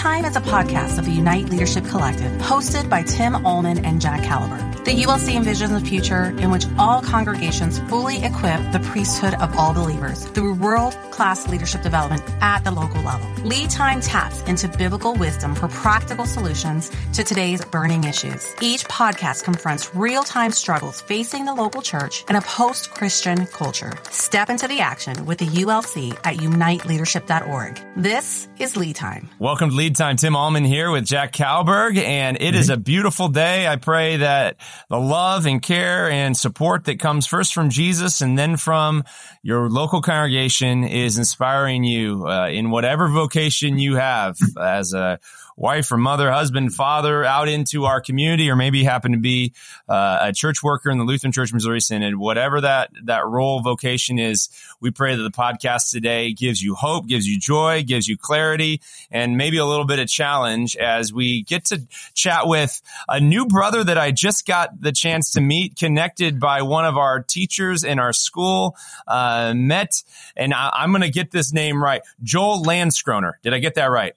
[0.00, 4.22] Time is a podcast of the Unite Leadership Collective, hosted by Tim Ahlman and Jack
[4.22, 4.82] Kalberg.
[4.86, 9.74] The ULC envisions a future in which all congregations fully equip the priesthood of all
[9.74, 13.28] believers through world class leadership development at the local level.
[13.44, 18.46] Lead Time taps into biblical wisdom for practical solutions to today's burning issues.
[18.62, 23.92] Each podcast confronts real time struggles facing the local church in a post Christian culture.
[24.10, 27.78] Step into the action with the ULC at uniteleadership.org.
[27.96, 29.28] This is Lead Time.
[29.38, 30.16] Welcome to Lead Time.
[30.16, 33.66] Tim Ahlman here with Jack Kalberg, and it is a beautiful day.
[33.66, 34.56] I pray that
[34.88, 39.04] the love and care and support that comes first from Jesus and then from
[39.42, 45.18] your local congregation is inspiring you uh, in whatever vocation you have as a
[45.60, 49.52] wife or mother, husband, father out into our community, or maybe happen to be
[49.88, 54.18] uh, a church worker in the Lutheran Church Missouri Synod, whatever that, that role vocation
[54.18, 54.48] is,
[54.80, 58.80] we pray that the podcast today gives you hope, gives you joy, gives you clarity,
[59.10, 61.82] and maybe a little bit of challenge as we get to
[62.14, 66.62] chat with a new brother that I just got the chance to meet, connected by
[66.62, 70.02] one of our teachers in our school, uh, met,
[70.34, 73.32] and I, am going to get this name right, Joel Landskroener.
[73.42, 74.14] Did I get that right?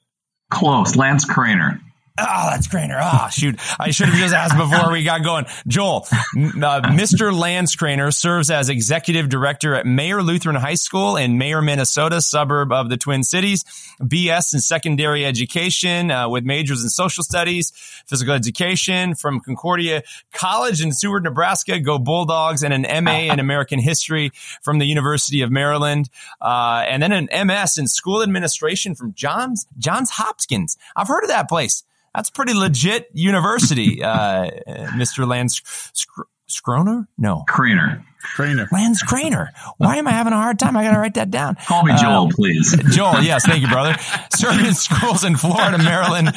[0.53, 0.95] Close.
[0.95, 1.79] Lance Craner.
[2.16, 3.00] Oh, that's Craner.
[3.02, 3.59] Oh, shoot.
[3.80, 5.45] I should have just asked before we got going.
[5.66, 7.36] Joel, uh, Mr.
[7.36, 12.72] Lance Craner serves as executive director at Mayer Lutheran High School in Mayer, Minnesota, suburb
[12.72, 13.64] of the Twin Cities.
[14.00, 17.72] BS in secondary education uh, with majors in social studies,
[18.05, 21.80] physical education from Concordia College in Seward, Nebraska.
[21.80, 26.11] Go Bulldogs and an MA in American history from the University of Maryland.
[26.39, 30.77] Uh, and then an MS in school administration from Johns, Johns Hopkins.
[30.95, 31.83] I've heard of that place
[32.14, 34.50] that's pretty legit university, uh,
[34.95, 35.28] Mr.
[35.28, 35.61] Lance
[36.50, 37.08] Skroner?
[37.17, 37.44] No.
[37.50, 38.03] Craner.
[38.36, 38.72] Craner.
[38.72, 39.50] Lance Craner.
[39.78, 40.78] Why am I having a hard time?
[40.78, 41.55] I got to write that down.
[41.67, 42.75] Call me Joel, uh, please.
[42.95, 43.45] Joel, yes.
[43.45, 43.95] Thank you, brother.
[44.33, 46.31] Serving in schools in Florida, Maryland,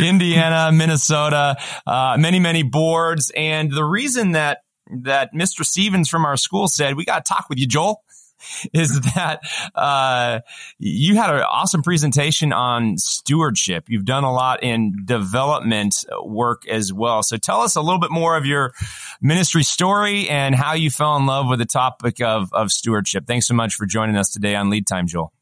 [0.00, 1.56] Indiana, Minnesota,
[1.86, 3.32] uh, many, many boards.
[3.34, 5.64] And the reason that that Mr.
[5.64, 8.02] Stevens from our school said, we got to talk with you, Joel.
[8.72, 9.40] is that
[9.74, 10.40] uh,
[10.78, 13.84] you had an awesome presentation on stewardship.
[13.88, 17.22] You've done a lot in development work as well.
[17.22, 18.72] So tell us a little bit more of your
[19.20, 23.26] ministry story and how you fell in love with the topic of, of stewardship.
[23.26, 25.32] Thanks so much for joining us today on Lead Time, Joel.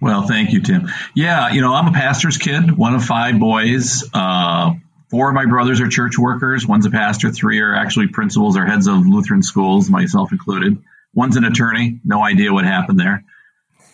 [0.00, 0.90] Well, thank you, Tim.
[1.14, 4.04] Yeah, you know, I'm a pastor's kid, one of five boys.
[4.12, 4.74] Uh,
[5.10, 6.66] four of my brothers are church workers.
[6.66, 7.30] One's a pastor.
[7.30, 10.76] Three are actually principals or heads of Lutheran schools, myself included.
[11.14, 12.00] One's an attorney.
[12.04, 13.24] No idea what happened there.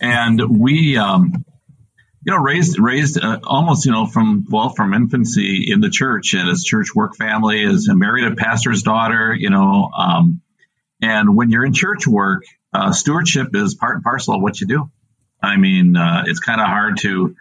[0.00, 1.44] And we, um,
[2.24, 6.34] you know, raised raised uh, almost you know from well from infancy in the church
[6.34, 9.34] and as church work family as married a pastor's daughter.
[9.34, 10.40] You know, um,
[11.02, 14.66] and when you're in church work, uh, stewardship is part and parcel of what you
[14.66, 14.90] do.
[15.42, 17.36] I mean, uh, it's kind of hard to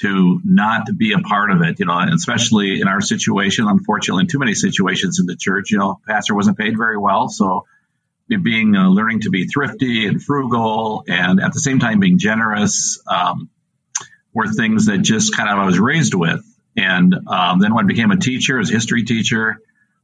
[0.00, 3.66] to not be a part of it, you know, especially in our situation.
[3.66, 7.28] Unfortunately, in too many situations in the church, you know, pastor wasn't paid very well,
[7.28, 7.66] so
[8.36, 13.02] being uh, learning to be thrifty and frugal and at the same time being generous
[13.10, 13.48] um,
[14.34, 16.44] were things that just kind of I was raised with.
[16.76, 19.58] And um, then when I became a teacher, as a history teacher,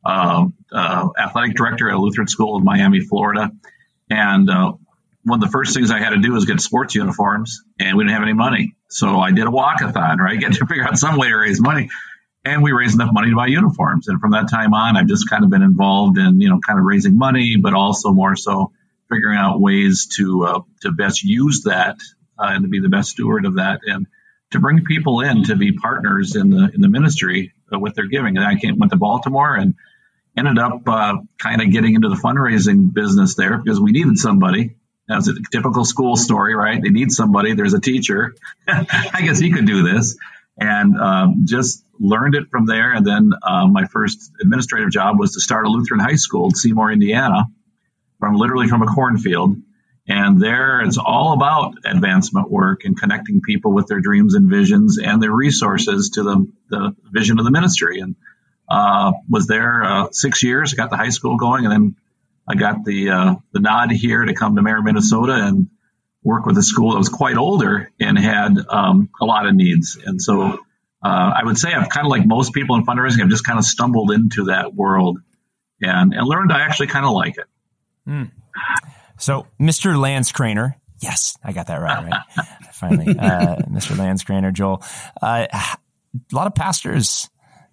[0.05, 3.51] uh, uh, athletic director at Lutheran School in Miami, Florida,
[4.11, 4.73] and uh,
[5.23, 8.05] one of the first things I had to do was get sports uniforms, and we
[8.05, 10.19] didn't have any money, so I did a walkathon.
[10.19, 11.91] Right, get to figure out some way to raise money
[12.45, 14.09] and we raised enough money to buy uniforms.
[14.09, 16.79] And from that time on, I've just kind of been involved in, you know, kind
[16.79, 18.73] of raising money, but also more so
[19.11, 21.97] figuring out ways to uh, to best use that
[22.39, 24.07] uh, and to be the best steward of that, and
[24.51, 28.07] to bring people in to be partners in the in the ministry uh, with their
[28.07, 28.37] giving.
[28.37, 29.75] And I came went to Baltimore and
[30.37, 34.77] ended up uh, kind of getting into the fundraising business there because we needed somebody.
[35.07, 36.81] That was a typical school story, right?
[36.83, 37.53] They need somebody.
[37.55, 38.35] There's a teacher.
[38.67, 40.17] I guess he could do this
[40.57, 42.93] and um, just learned it from there.
[42.93, 46.55] And then uh, my first administrative job was to start a Lutheran high school in
[46.55, 47.47] Seymour, Indiana,
[48.19, 49.57] from literally from a cornfield.
[50.07, 54.99] And there it's all about advancement work and connecting people with their dreams and visions
[54.99, 58.01] and their resources to the, the vision of the ministry.
[58.01, 58.17] And
[58.69, 61.97] uh, was there uh, six years, got the high school going, and then
[62.47, 65.69] I got the uh, the nod here to come to Mayer, Minnesota, and
[66.23, 69.99] work with a school that was quite older and had um, a lot of needs.
[70.05, 70.59] And so
[71.05, 73.59] uh, I would say I've kind of like most people in fundraising, I've just kind
[73.59, 75.19] of stumbled into that world
[75.83, 77.45] and, and learned I actually kind of like it.
[78.09, 78.31] Mm.
[79.19, 79.99] So, Mr.
[79.99, 82.47] Lance Craner, yes, I got that right, right?
[82.73, 83.97] Finally, uh, Mr.
[83.99, 84.83] Lance Craner, Joel.
[85.21, 85.79] Uh, a
[86.35, 87.29] lot of pastors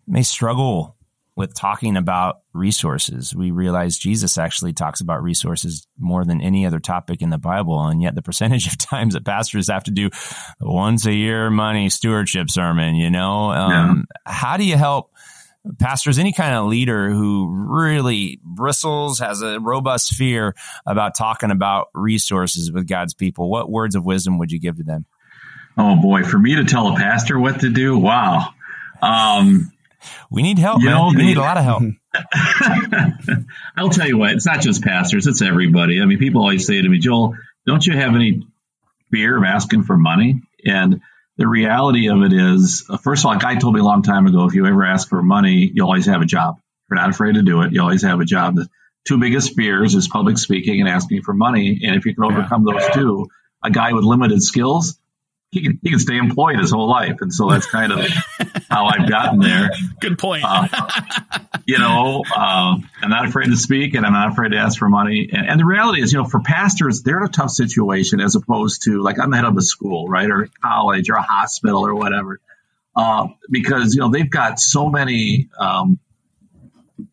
[0.08, 0.98] may struggle
[1.36, 3.34] with talking about resources.
[3.34, 7.80] We realize Jesus actually talks about resources more than any other topic in the Bible.
[7.86, 10.10] And yet the percentage of times that pastors have to do
[10.60, 14.32] once a year money stewardship sermon, you know, um, yeah.
[14.32, 15.12] how do you help
[15.80, 20.56] pastors, any kind of leader who really bristles, has a robust fear
[20.86, 23.50] about talking about resources with God's people?
[23.50, 25.06] What words of wisdom would you give to them?
[25.78, 28.50] Oh boy, for me to tell a pastor what to do, wow.
[29.02, 29.71] Um,
[30.30, 30.92] we need help, man.
[30.92, 31.84] Know, we need a lot of help.
[33.78, 36.02] I'll tell you what, it's not just pastors, it's everybody.
[36.02, 38.48] I mean, people always say to me, Joel, don't you have any
[39.12, 40.42] fear of asking for money?
[40.66, 41.02] And
[41.38, 44.04] the reality of it is, uh, first of all, a guy told me a long
[44.04, 46.56] time ago, if you ever ask for money, you always have a job.
[46.58, 48.56] If you're not afraid to do it, you always have a job.
[48.56, 48.70] The
[49.08, 51.82] two biggest fears is public speaking and asking for money.
[51.84, 53.28] And if you can overcome those two,
[53.64, 55.00] a guy with limited skills
[55.52, 58.00] he can he can stay employed his whole life, and so that's kind of
[58.70, 59.70] how I've gotten there.
[60.00, 60.46] Good point.
[60.48, 60.68] Uh,
[61.66, 64.88] you know, uh, I'm not afraid to speak, and I'm not afraid to ask for
[64.88, 65.30] money.
[65.32, 68.36] And, and, the reality is, you know, for pastors, they're in a tough situation as
[68.36, 71.86] opposed to like I'm the head of a school, right, or college, or a hospital,
[71.86, 72.40] or whatever,
[72.96, 76.00] uh, because you know they've got so many, um,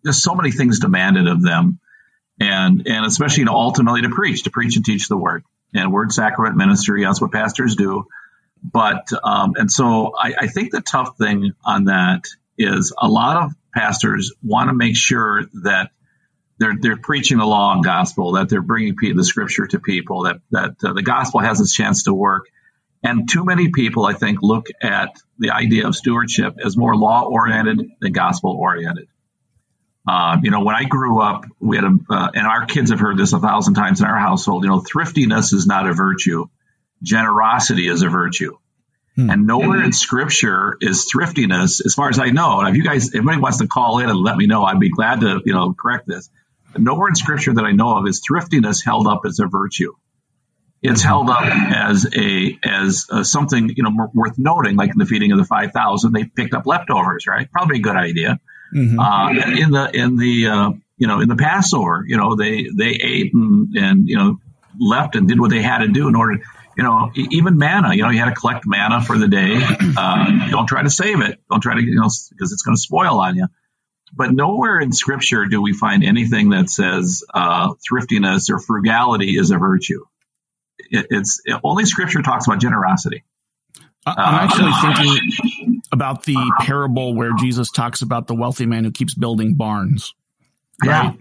[0.05, 1.81] there's so many things demanded of them,
[2.39, 5.43] and and especially you know ultimately to preach, to preach and teach the word
[5.75, 7.03] and word sacrament ministry.
[7.03, 8.07] That's what pastors do.
[8.63, 12.25] But, um, and so I, I think the tough thing on that
[12.57, 15.91] is a lot of pastors want to make sure that
[16.59, 20.41] they're they're preaching the law and gospel, that they're bringing the scripture to people, that
[20.51, 22.49] that uh, the gospel has its chance to work.
[23.03, 27.23] And too many people, I think, look at the idea of stewardship as more law
[27.23, 29.07] oriented than gospel oriented.
[30.07, 32.99] Uh, you know, when I grew up, we had a, uh, and our kids have
[32.99, 34.65] heard this a thousand times in our household.
[34.65, 36.47] You know, thriftiness is not a virtue
[37.03, 38.57] generosity is a virtue.
[39.17, 39.31] Hmm.
[39.31, 42.61] And nowhere in scripture is thriftiness, as far as I know.
[42.61, 44.79] And if you guys, if anybody wants to call in and let me know, I'd
[44.79, 46.31] be glad to, you know, correct this.
[46.73, 49.95] But nowhere in scripture that I know of is thriftiness held up as a virtue.
[50.81, 55.07] It's held up as a as a, something you know worth noting, like in the
[55.07, 57.51] feeding of the five thousand, they picked up leftovers, right?
[57.51, 58.39] Probably a good idea.
[58.73, 59.01] Mm-hmm.
[59.01, 62.91] Uh, in the in the uh, you know in the Passover, you know they they
[62.91, 64.39] ate and and you know
[64.79, 66.39] left and did what they had to do in order
[66.79, 69.59] you know, even manna, you know, you had to collect manna for the day.
[69.97, 71.41] Uh, don't try to save it.
[71.51, 73.49] Don't try to, you know, because it's going to spoil on you.
[74.15, 79.51] But nowhere in scripture do we find anything that says uh, thriftiness or frugality is
[79.51, 80.05] a virtue.
[80.79, 83.25] It, it's it, only scripture talks about generosity.
[84.07, 88.93] I'm actually uh, thinking about the parable where Jesus talks about the wealthy man who
[88.93, 90.15] keeps building barns.
[90.83, 90.89] Right?
[90.89, 91.13] Yeah.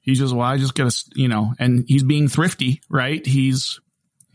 [0.00, 3.24] He says, well, I just got to, you know, and he's being thrifty, right?
[3.24, 3.80] He's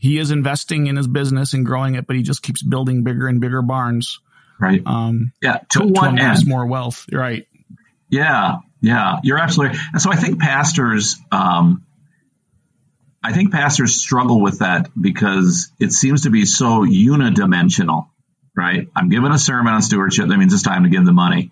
[0.01, 3.27] he is investing in his business and growing it, but he just keeps building bigger
[3.27, 4.19] and bigger barns.
[4.59, 4.81] Right.
[4.83, 5.59] Um, yeah.
[5.69, 6.47] To, to one to end.
[6.47, 7.05] more wealth.
[7.11, 7.47] Right.
[8.09, 8.57] Yeah.
[8.81, 9.19] Yeah.
[9.21, 9.77] You're absolutely.
[9.93, 11.85] And so I think pastors, um,
[13.23, 18.07] I think pastors struggle with that because it seems to be so unidimensional,
[18.57, 18.87] right?
[18.95, 20.29] I'm giving a sermon on stewardship.
[20.29, 21.51] That means it's time to give the money.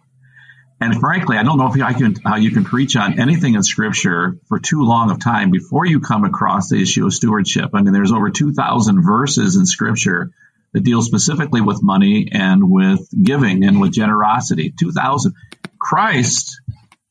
[0.81, 3.63] And frankly, I don't know if I can, how you can preach on anything in
[3.63, 7.71] Scripture for too long of time before you come across the issue of stewardship.
[7.73, 10.31] I mean, there's over 2,000 verses in Scripture
[10.71, 14.73] that deal specifically with money and with giving and with generosity.
[14.79, 15.33] 2,000.
[15.79, 16.61] Christ,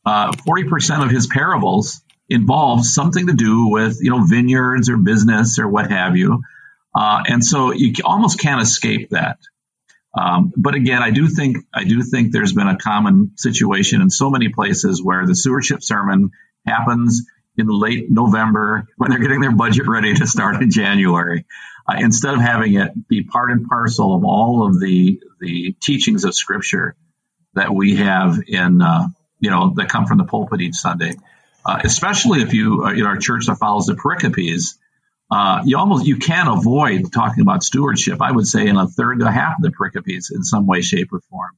[0.06, 5.58] uh, 40% of his parables involve something to do with, you know, vineyards or business
[5.58, 6.42] or what have you.
[6.94, 9.38] Uh, and so you almost can't escape that.
[10.18, 14.10] Um, but again, I do think I do think there's been a common situation in
[14.10, 16.32] so many places where the stewardship sermon
[16.66, 17.22] happens
[17.56, 21.46] in late November when they're getting their budget ready to start in January,
[21.88, 26.24] uh, instead of having it be part and parcel of all of the the teachings
[26.24, 26.96] of Scripture
[27.54, 29.06] that we have in uh,
[29.38, 31.14] you know that come from the pulpit each Sunday.
[31.64, 34.78] Uh, especially if you, uh, you our church that follows the pericopes,
[35.30, 38.22] uh, you almost you can't avoid talking about stewardship.
[38.22, 41.12] I would say in a third to half of the pericopes in some way, shape,
[41.12, 41.50] or form,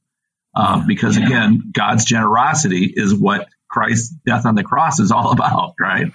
[0.55, 1.25] uh, because yeah.
[1.25, 6.11] again, God's generosity is what Christ's death on the cross is all about, right?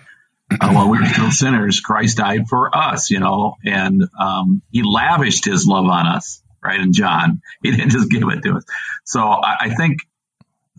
[0.50, 4.82] Uh, while we were still sinners, Christ died for us, you know, and um, He
[4.82, 6.78] lavished His love on us, right?
[6.78, 8.64] In John, He didn't just give it to us.
[9.04, 10.00] So I, I think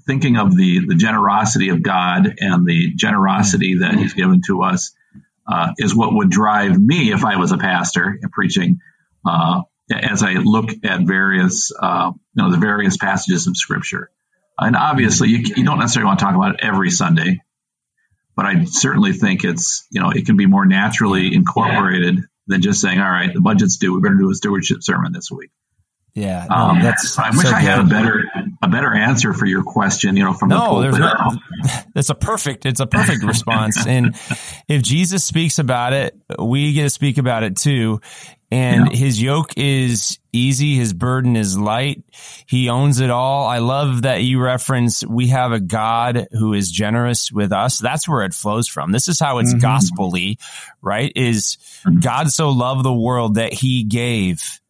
[0.06, 4.94] thinking of the the generosity of God and the generosity that He's given to us
[5.48, 8.80] uh, is what would drive me if I was a pastor preaching.
[9.26, 14.12] Uh, as I look at various, uh, you know, the various passages of Scripture,
[14.60, 17.40] and obviously you, you don't necessarily want to talk about it every Sunday,
[18.36, 22.82] but I certainly think it's, you know, it can be more naturally incorporated than just
[22.82, 23.94] saying, all right, the budget's due.
[23.94, 25.52] We better do a stewardship sermon this week.
[26.18, 27.20] Yeah, no, um, that's.
[27.20, 28.24] I wish so I had a better
[28.64, 30.18] a better answer for your question.
[30.18, 31.14] You know, from no, the there's no.
[31.96, 32.66] It's a perfect.
[32.66, 34.16] It's a perfect response, and
[34.68, 38.02] if Jesus speaks about it, we get to speak about it too.
[38.50, 38.98] And yeah.
[38.98, 42.04] his yoke is easy, his burden is light.
[42.48, 43.46] He owns it all.
[43.46, 47.78] I love that you reference we have a God who is generous with us.
[47.78, 48.92] That's where it flows from.
[48.92, 49.66] This is how it's mm-hmm.
[49.66, 50.38] gospelly,
[50.82, 51.12] right?
[51.16, 52.00] Is mm-hmm.
[52.00, 54.62] God so loved the world that he gave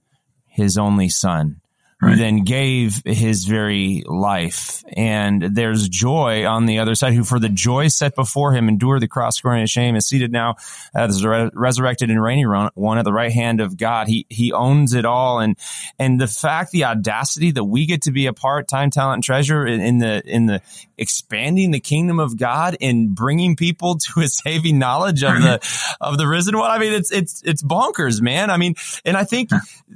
[0.57, 1.61] his only son
[2.01, 2.11] right.
[2.11, 4.83] who then gave his very life.
[4.95, 9.01] And there's joy on the other side, who for the joy set before him endured
[9.01, 10.55] the cross, scorning his shame, is seated now
[10.95, 14.07] uh, as re- resurrected and reigning one at the right hand of God.
[14.07, 15.57] He he owns it all, and
[15.99, 19.23] and the fact, the audacity that we get to be a part, time, talent, and
[19.23, 20.61] treasure in, in the in the
[20.97, 26.17] expanding the kingdom of God and bringing people to a saving knowledge of the of
[26.17, 26.69] the risen one.
[26.69, 28.49] I mean, it's it's it's bonkers, man.
[28.49, 28.75] I mean,
[29.05, 29.49] and I think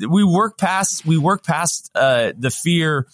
[0.08, 3.08] we work past we work past uh, the fear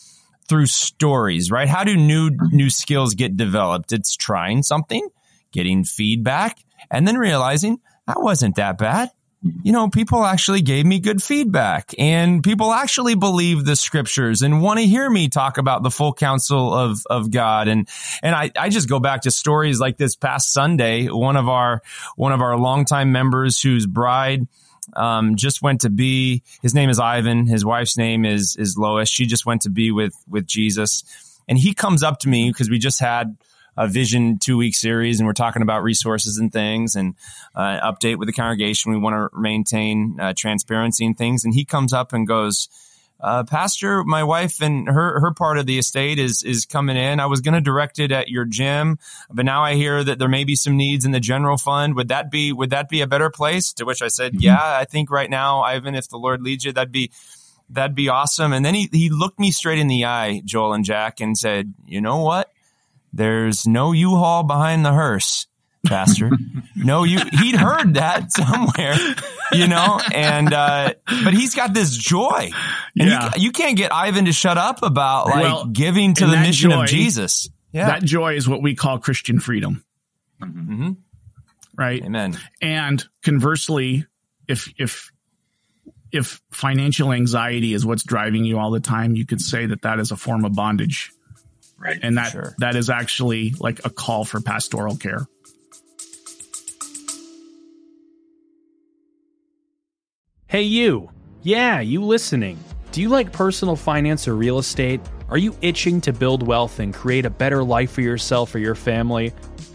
[0.47, 1.67] through stories, right?
[1.67, 3.91] How do new new skills get developed?
[3.91, 5.07] It's trying something,
[5.51, 6.57] getting feedback,
[6.89, 9.11] and then realizing that wasn't that bad.
[9.63, 14.63] You know, people actually gave me good feedback and people actually believe the scriptures and
[14.63, 17.67] want to hear me talk about the full counsel of, of God.
[17.67, 17.87] And,
[18.23, 21.05] and I, I just go back to stories like this past Sunday.
[21.05, 21.83] One of our,
[22.15, 24.47] one of our longtime members whose bride,
[24.95, 26.43] um, just went to be.
[26.61, 27.47] His name is Ivan.
[27.47, 29.09] His wife's name is is Lois.
[29.09, 31.03] She just went to be with with Jesus,
[31.47, 33.37] and he comes up to me because we just had
[33.77, 37.13] a vision two week series and we're talking about resources and things and
[37.55, 38.91] uh, update with the congregation.
[38.91, 41.45] We want to maintain uh, transparency and things.
[41.45, 42.69] And he comes up and goes,
[43.19, 47.19] uh, Pastor, my wife and her her part of the estate is is coming in.
[47.19, 50.27] I was going to direct it at your gym, but now I hear that there
[50.27, 51.95] may be some needs in the general fund.
[51.95, 53.73] Would that be would that be a better place?
[53.73, 54.43] To which I said, mm-hmm.
[54.43, 57.11] Yeah, I think right now, Ivan, if the Lord leads you, that'd be
[57.69, 58.53] that'd be awesome.
[58.53, 61.73] And then he he looked me straight in the eye, Joel and Jack, and said,
[61.85, 62.51] You know what?
[63.13, 65.47] There's no U-Haul behind the hearse
[65.85, 66.31] pastor.
[66.75, 68.95] no, you he'd heard that somewhere,
[69.51, 70.93] you know, and uh,
[71.23, 72.49] but he's got this joy,
[72.99, 73.31] and yeah.
[73.35, 76.71] you, you can't get Ivan to shut up about like well, giving to the mission
[76.71, 77.49] joy, of Jesus.
[77.71, 79.83] Yeah, that joy is what we call Christian freedom.
[80.41, 80.91] Mm-hmm.
[81.77, 82.03] Right.
[82.03, 82.37] Amen.
[82.61, 84.05] And conversely,
[84.47, 85.11] if if
[86.11, 89.99] if financial anxiety is what's driving you all the time, you could say that that
[89.99, 91.11] is a form of bondage.
[91.77, 91.99] Right.
[92.01, 92.55] And that sure.
[92.57, 95.27] that is actually like a call for pastoral care.
[100.49, 101.11] Hey, you.
[101.41, 102.57] Yeah, you listening.
[102.93, 105.01] Do you like personal finance or real estate?
[105.27, 108.73] Are you itching to build wealth and create a better life for yourself or your
[108.73, 109.33] family?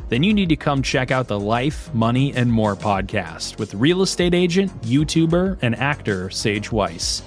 [0.08, 4.00] Then you need to come check out the Life, Money, and More podcast with real
[4.00, 7.22] estate agent, YouTuber, and actor Sage Weiss.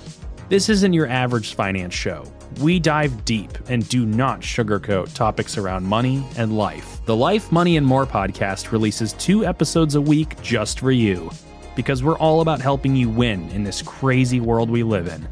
[0.49, 2.23] This isn't your average finance show.
[2.61, 6.99] We dive deep and do not sugarcoat topics around money and life.
[7.05, 11.29] The Life, Money, and More podcast releases two episodes a week just for you
[11.75, 15.27] because we're all about helping you win in this crazy world we live in.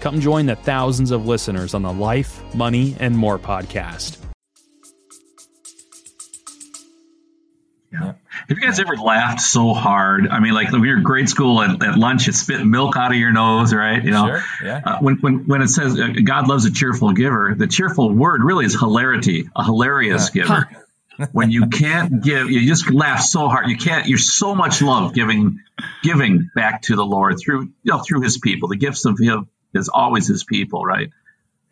[0.00, 4.18] Come join the thousands of listeners on the Life, Money, and More podcast.
[7.92, 8.14] Yeah.
[8.48, 10.28] Have you guys ever laughed so hard?
[10.28, 13.10] I mean, like when you're in grade school at, at lunch, it's spit milk out
[13.10, 14.04] of your nose, right?
[14.04, 14.82] You know, sure, yeah.
[14.84, 18.44] Uh, when, when, when it says uh, God loves a cheerful giver, the cheerful word
[18.44, 20.42] really is hilarity, a hilarious yeah.
[20.42, 20.85] giver.
[21.32, 23.68] When you can't give, you just laugh so hard.
[23.68, 24.06] You can't.
[24.06, 25.60] You're so much love giving,
[26.02, 28.68] giving back to the Lord through you know through His people.
[28.68, 31.10] The gifts of Him is always His people, right?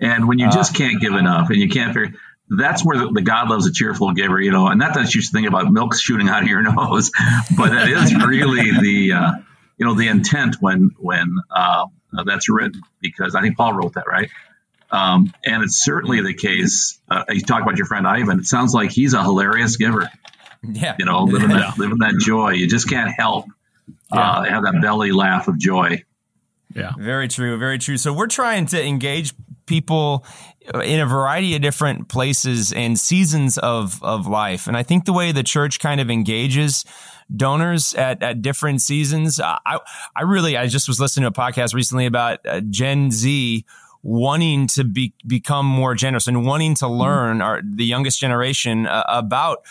[0.00, 3.22] And when you just can't give enough, and you can't figure, that's where the, the,
[3.22, 4.66] God loves a cheerful giver, you know.
[4.66, 7.10] And not that you should think about milk shooting out of your nose,
[7.56, 9.32] but that is really the uh,
[9.78, 11.86] you know the intent when when uh,
[12.24, 14.30] that's written because I think Paul wrote that right.
[14.94, 17.00] Um, and it's certainly the case.
[17.10, 18.38] Uh, you talk about your friend Ivan.
[18.38, 20.08] It sounds like he's a hilarious giver.
[20.62, 22.50] Yeah, you know, living that living that joy.
[22.50, 23.46] You just can't help
[24.12, 26.04] uh, have that belly laugh of joy.
[26.74, 27.96] Yeah, very true, very true.
[27.96, 29.34] So we're trying to engage
[29.66, 30.24] people
[30.72, 35.12] in a variety of different places and seasons of of life, and I think the
[35.12, 36.84] way the church kind of engages
[37.34, 39.40] donors at, at different seasons.
[39.40, 39.80] I
[40.16, 43.64] I really I just was listening to a podcast recently about uh, Gen Z
[44.04, 47.00] wanting to be, become more generous and wanting to mm-hmm.
[47.00, 49.64] learn our, the youngest generation uh, about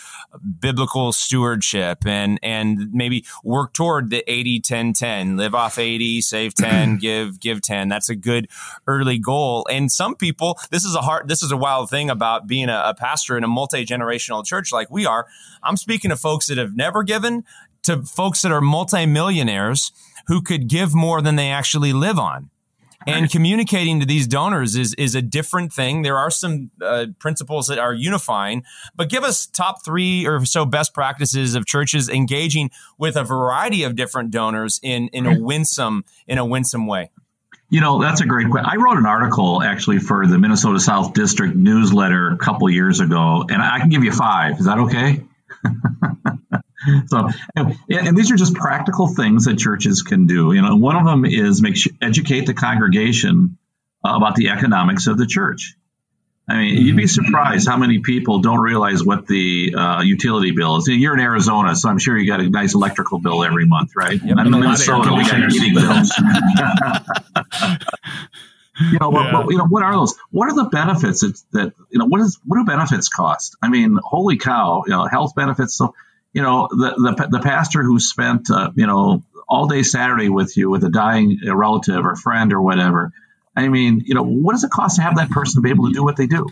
[0.60, 6.56] biblical stewardship and, and maybe work toward the 80, 10, 10, live off 80, save
[6.56, 7.90] 10, give, give 10.
[7.90, 8.48] That's a good
[8.88, 9.68] early goal.
[9.70, 12.82] And some people, this is a hard, this is a wild thing about being a,
[12.88, 15.28] a pastor in a multi-generational church like we are.
[15.62, 17.44] I'm speaking to folks that have never given
[17.84, 19.92] to folks that are multimillionaires
[20.26, 22.50] who could give more than they actually live on
[23.08, 26.02] and communicating to these donors is is a different thing.
[26.02, 28.64] There are some uh, principles that are unifying,
[28.96, 33.84] but give us top three or so best practices of churches engaging with a variety
[33.84, 37.12] of different donors in in a winsome in a winsome way.
[37.70, 38.70] You know, that's a great question.
[38.72, 43.46] I wrote an article actually for the Minnesota South District newsletter a couple years ago,
[43.50, 44.60] and I can give you five.
[44.60, 45.24] Is that okay?
[47.08, 50.54] so, and, and, these are just practical things that churches can do.
[50.54, 53.58] You know, one of them is make sure, educate the congregation
[54.06, 55.76] uh, about the economics of the church.
[56.48, 60.76] I mean, you'd be surprised how many people don't realize what the uh, utility bill
[60.76, 60.90] is.
[60.90, 64.22] You're in Arizona, so I'm sure you got a nice electrical bill every month, right?
[64.22, 66.12] Yep, I'm in Minnesota, we got heating bills.
[68.80, 69.34] you know, yeah.
[69.34, 70.16] what, you know, what are those?
[70.32, 72.06] What are the benefits that, that you know?
[72.06, 73.56] What is what do benefits cost?
[73.62, 74.84] I mean, holy cow!
[74.86, 75.76] You know, health benefits.
[75.76, 75.94] So,
[76.34, 80.58] you know, the the, the pastor who spent uh, you know all day Saturday with
[80.58, 83.12] you with a dying relative or friend or whatever
[83.56, 85.94] I mean, you know, what does it cost to have that person be able to
[85.94, 86.48] do what they do?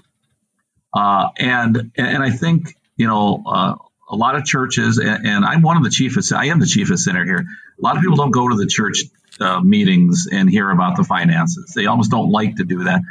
[0.94, 3.76] Uh, and and I think you know uh,
[4.10, 6.34] a lot of churches, and, and, I'm one of the chiefest.
[6.34, 7.40] I am the chiefest sinner here.
[7.40, 9.06] A lot of people don't go to the church
[9.42, 11.74] uh, meetings and hear about the finances.
[11.76, 13.02] They almost don't like to do that.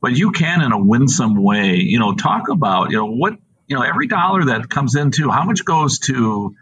[0.00, 3.34] But you can, in a winsome way, you know, talk about you know what
[3.66, 6.54] you know every dollar that comes into how much goes to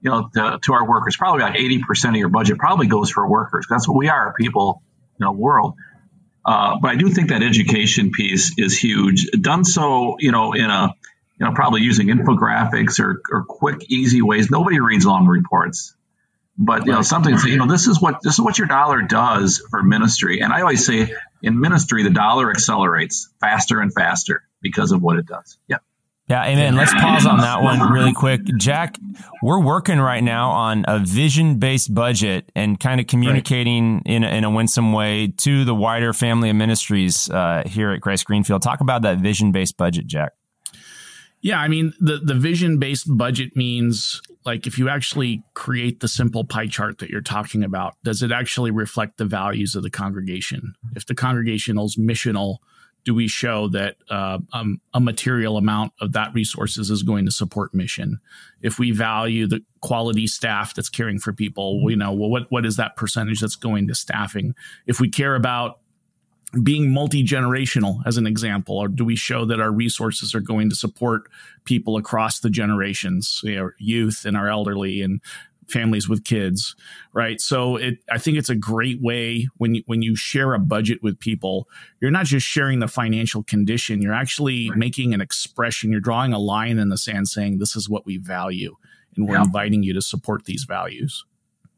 [0.00, 1.16] you know to, to our workers.
[1.16, 3.66] Probably like eighty percent of your budget probably goes for workers.
[3.68, 4.82] That's what we are, people,
[5.18, 5.74] you know, world.
[6.46, 9.26] Uh, but I do think that education piece is huge.
[9.32, 10.94] Done so, you know, in a,
[11.40, 14.48] you know, probably using infographics or, or quick, easy ways.
[14.48, 15.96] Nobody reads long reports,
[16.58, 17.36] but you know, something.
[17.44, 20.40] You know, this is what this is what your dollar does for ministry.
[20.40, 25.18] And I always say, in ministry, the dollar accelerates faster and faster because of what
[25.18, 25.58] it does.
[25.68, 25.78] Yeah.
[26.28, 26.74] Yeah, amen.
[26.74, 28.40] Let's pause on that one really quick.
[28.56, 28.98] Jack,
[29.42, 34.06] we're working right now on a vision based budget and kind of communicating right.
[34.06, 38.00] in, a, in a winsome way to the wider family of ministries uh, here at
[38.00, 38.62] Christ Greenfield.
[38.62, 40.32] Talk about that vision based budget, Jack.
[41.42, 46.08] Yeah, I mean, the, the vision based budget means like if you actually create the
[46.08, 49.90] simple pie chart that you're talking about, does it actually reflect the values of the
[49.90, 50.74] congregation?
[50.94, 52.58] If the congregation is missional,
[53.04, 57.30] do we show that uh, um, a material amount of that resources is going to
[57.30, 58.20] support mission?
[58.62, 62.64] If we value the quality staff that's caring for people, you know, well, what what
[62.64, 64.54] is that percentage that's going to staffing?
[64.86, 65.80] If we care about
[66.62, 70.70] being multi generational, as an example, or do we show that our resources are going
[70.70, 71.30] to support
[71.64, 75.20] people across the generations, you know, youth and our elderly, and
[75.68, 76.74] families with kids,
[77.12, 77.40] right?
[77.40, 81.02] So it, I think it's a great way when you, when you share a budget
[81.02, 81.68] with people,
[82.00, 84.78] you're not just sharing the financial condition, you're actually right.
[84.78, 85.90] making an expression.
[85.90, 88.76] You're drawing a line in the sand saying, this is what we value.
[89.16, 89.44] And we're yeah.
[89.44, 91.24] inviting you to support these values.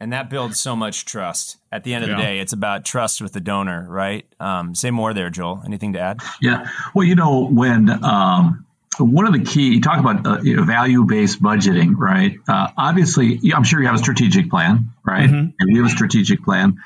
[0.00, 1.56] And that builds so much trust.
[1.72, 2.16] At the end of yeah.
[2.16, 4.24] the day, it's about trust with the donor, right?
[4.38, 5.62] Um, say more there, Joel.
[5.66, 6.20] Anything to add?
[6.40, 6.68] Yeah.
[6.94, 8.64] Well, you know, when, um,
[8.98, 13.40] one of the key you talk about uh, you know, value-based budgeting right uh, obviously
[13.54, 15.50] i'm sure you have a strategic plan right mm-hmm.
[15.58, 16.76] and we have a strategic plan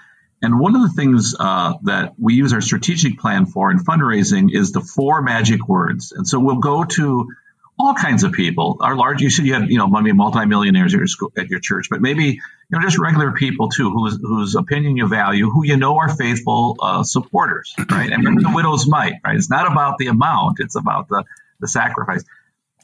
[0.43, 4.53] and one of the things uh, that we use our strategic plan for in fundraising
[4.53, 7.29] is the four magic words and so we'll go to
[7.79, 10.99] all kinds of people our large you said you had you know maybe multimillionaires at
[10.99, 14.55] your school at your church but maybe you know just regular people too whose whose
[14.55, 19.15] opinion you value who you know are faithful uh, supporters right and the widow's mite
[19.25, 21.25] right it's not about the amount it's about the
[21.63, 22.25] the sacrifice.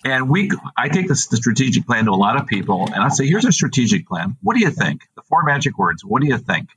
[0.05, 3.09] And we, I take this the strategic plan to a lot of people, and I
[3.09, 4.37] say, "Here's a strategic plan.
[4.41, 5.03] What do you think?
[5.17, 6.05] The four magic words.
[6.05, 6.71] What do you think?"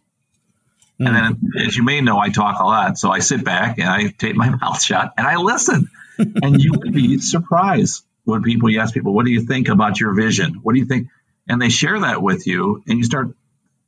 [1.00, 1.08] Mm.
[1.08, 3.88] And then, as you may know, I talk a lot, so I sit back and
[3.88, 5.88] I take my mouth shut and I listen.
[6.18, 10.00] And you would be surprised when people you ask people, "What do you think about
[10.00, 10.60] your vision?
[10.62, 11.08] What do you think?"
[11.48, 13.36] And they share that with you, and you start,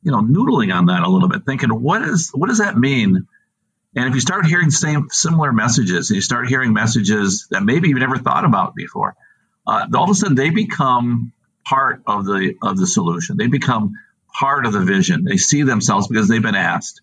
[0.02, 3.26] you know, noodling on that a little bit, thinking, "What is what does that mean?"
[3.96, 7.88] And if you start hearing same similar messages, and you start hearing messages that maybe
[7.88, 9.14] you've never thought about before,
[9.66, 11.32] uh, all of a sudden they become
[11.64, 13.36] part of the of the solution.
[13.36, 13.92] They become
[14.32, 15.24] part of the vision.
[15.24, 17.00] They see themselves because they've been asked.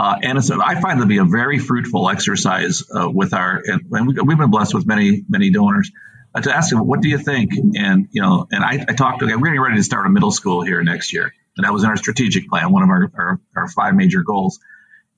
[0.00, 3.62] Uh, and it's, I find it to be a very fruitful exercise uh, with our,
[3.66, 5.90] and, we, have been blessed with many, many donors
[6.34, 7.50] uh, to ask them, what do you think?
[7.76, 10.30] And, you know, and I, I talked to, we're getting ready to start a middle
[10.30, 11.34] school here next year.
[11.54, 14.58] And that was in our strategic plan, one of our, our, our five major goals.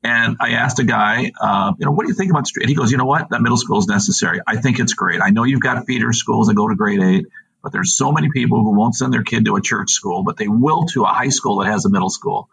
[0.02, 2.68] And I asked a guy, uh, you know, what do you think about street?
[2.68, 3.30] He goes, you know what?
[3.30, 4.40] That middle school is necessary.
[4.44, 5.20] I think it's great.
[5.22, 7.26] I know you've got feeder schools that go to grade eight,
[7.62, 10.38] but there's so many people who won't send their kid to a church school, but
[10.38, 12.48] they will to a high school that has a middle school.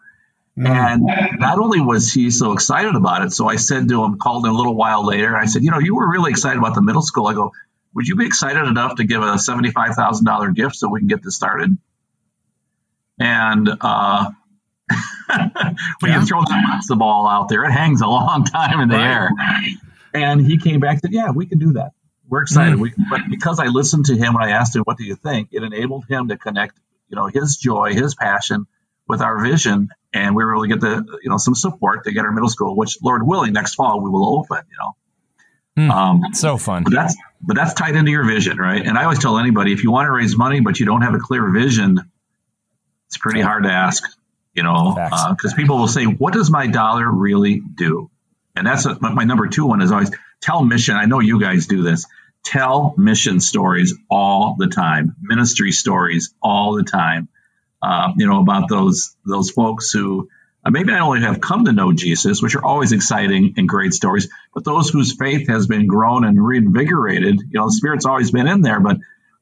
[0.58, 0.68] Mm.
[0.68, 4.44] And not only was he so excited about it, so I said to him, called
[4.44, 6.74] him a little while later, and I said, you know, you were really excited about
[6.74, 7.26] the middle school.
[7.26, 7.52] I go,
[7.94, 11.36] would you be excited enough to give a $75,000 gift so we can get this
[11.36, 11.76] started?
[13.18, 14.30] And, uh,
[16.00, 16.20] when yeah.
[16.20, 19.06] you throw that matzo ball out there, it hangs a long time in the right.
[19.06, 19.30] air.
[20.12, 21.92] And he came back and said, "Yeah, we can do that.
[22.28, 22.80] We're excited." Mm.
[22.80, 25.50] We, but because I listened to him when I asked him, "What do you think?"
[25.52, 28.66] it enabled him to connect, you know, his joy, his passion
[29.10, 32.12] with our vision, and we were able to get the, you know, some support to
[32.12, 34.64] get our middle school, which Lord willing, next fall we will open.
[34.70, 34.96] You know.
[35.78, 36.84] Mm, um, so fun.
[36.84, 38.84] But that's but that's tied into your vision, right?
[38.84, 41.14] And I always tell anybody if you want to raise money but you don't have
[41.14, 41.98] a clear vision,
[43.06, 44.04] it's pretty hard to ask,
[44.54, 48.10] you know, because uh, people will say, "What does my dollar really do?"
[48.54, 50.96] And that's a, my number two one is always tell mission.
[50.96, 52.06] I know you guys do this.
[52.44, 57.28] Tell mission stories all the time, ministry stories all the time.
[57.82, 60.28] Uh, you know about those those folks who
[60.64, 63.94] uh, maybe not only have come to know Jesus, which are always exciting and great
[63.94, 67.40] stories, but those whose faith has been grown and reinvigorated.
[67.40, 68.98] You know, the Spirit's always been in there, but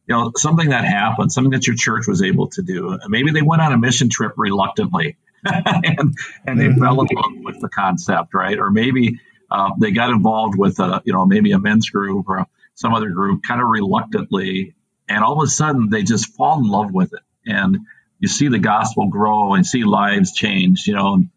[0.09, 2.99] you know, something that happened, something that your church was able to do.
[3.09, 6.83] Maybe they went on a mission trip reluctantly, and and they mm-hmm.
[6.83, 8.59] fell in love with the concept, right?
[8.59, 9.21] Or maybe
[9.51, 13.11] uh, they got involved with a, you know, maybe a men's group or some other
[13.11, 14.75] group, kind of reluctantly,
[15.09, 17.79] and all of a sudden they just fall in love with it, and
[18.19, 21.15] you see the gospel grow and see lives change, you know.
[21.15, 21.31] And,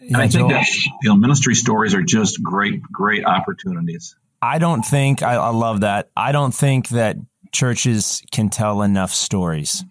[0.00, 0.66] yeah, I think Joel, that
[1.02, 4.16] you know ministry stories are just great, great opportunities.
[4.42, 6.10] I don't think I, I love that.
[6.16, 7.16] I don't think that
[7.52, 9.84] churches can tell enough stories.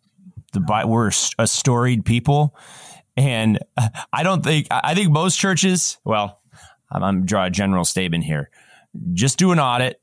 [0.53, 2.55] The we're a storied people,
[3.17, 3.59] and
[4.13, 5.97] I don't think I think most churches.
[6.03, 6.41] Well,
[6.91, 8.49] I'm, I'm draw a general statement here.
[9.13, 9.99] Just do an audit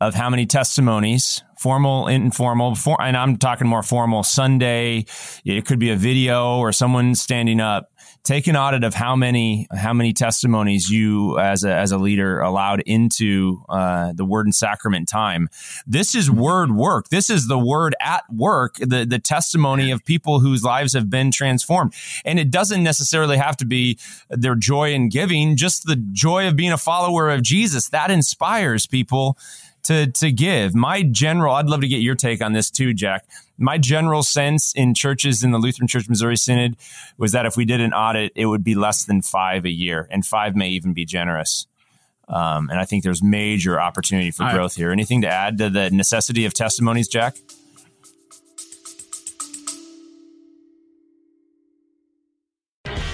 [0.00, 5.06] of how many testimonies, formal, and informal, for, and I'm talking more formal Sunday.
[5.44, 7.90] It could be a video or someone standing up.
[8.22, 12.40] Take an audit of how many how many testimonies you as a as a leader
[12.40, 15.48] allowed into uh, the word and sacrament time.
[15.86, 17.08] This is word work.
[17.08, 18.78] This is the word at work.
[18.78, 23.56] The the testimony of people whose lives have been transformed, and it doesn't necessarily have
[23.58, 23.96] to be
[24.28, 25.56] their joy in giving.
[25.56, 29.38] Just the joy of being a follower of Jesus that inspires people
[29.86, 30.74] to to give.
[30.74, 33.26] My general, I'd love to get your take on this too, Jack.
[33.58, 36.76] My general sense in churches in the Lutheran Church Missouri Synod
[37.16, 40.06] was that if we did an audit, it would be less than five a year,
[40.10, 41.66] and five may even be generous.
[42.28, 44.90] Um, and I think there's major opportunity for growth here.
[44.90, 47.36] Anything to add to the necessity of testimonies, Jack?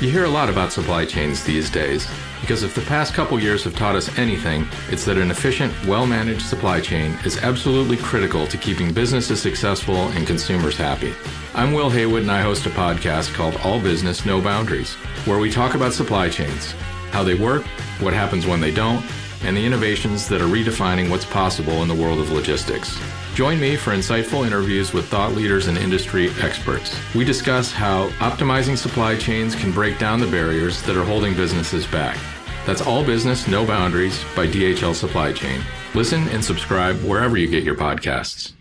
[0.02, 2.08] You hear a lot about supply chains these days
[2.40, 6.08] because if the past couple years have taught us anything, it's that an efficient, well
[6.08, 11.14] managed supply chain is absolutely critical to keeping businesses successful and consumers happy.
[11.54, 15.52] I'm Will Haywood and I host a podcast called All Business, No Boundaries, where we
[15.52, 16.72] talk about supply chains,
[17.12, 17.62] how they work,
[18.00, 19.06] what happens when they don't,
[19.44, 22.98] and the innovations that are redefining what's possible in the world of logistics.
[23.34, 26.94] Join me for insightful interviews with thought leaders and industry experts.
[27.14, 31.86] We discuss how optimizing supply chains can break down the barriers that are holding businesses
[31.86, 32.18] back.
[32.66, 35.62] That's All Business, No Boundaries by DHL Supply Chain.
[35.94, 38.52] Listen and subscribe wherever you get your podcasts.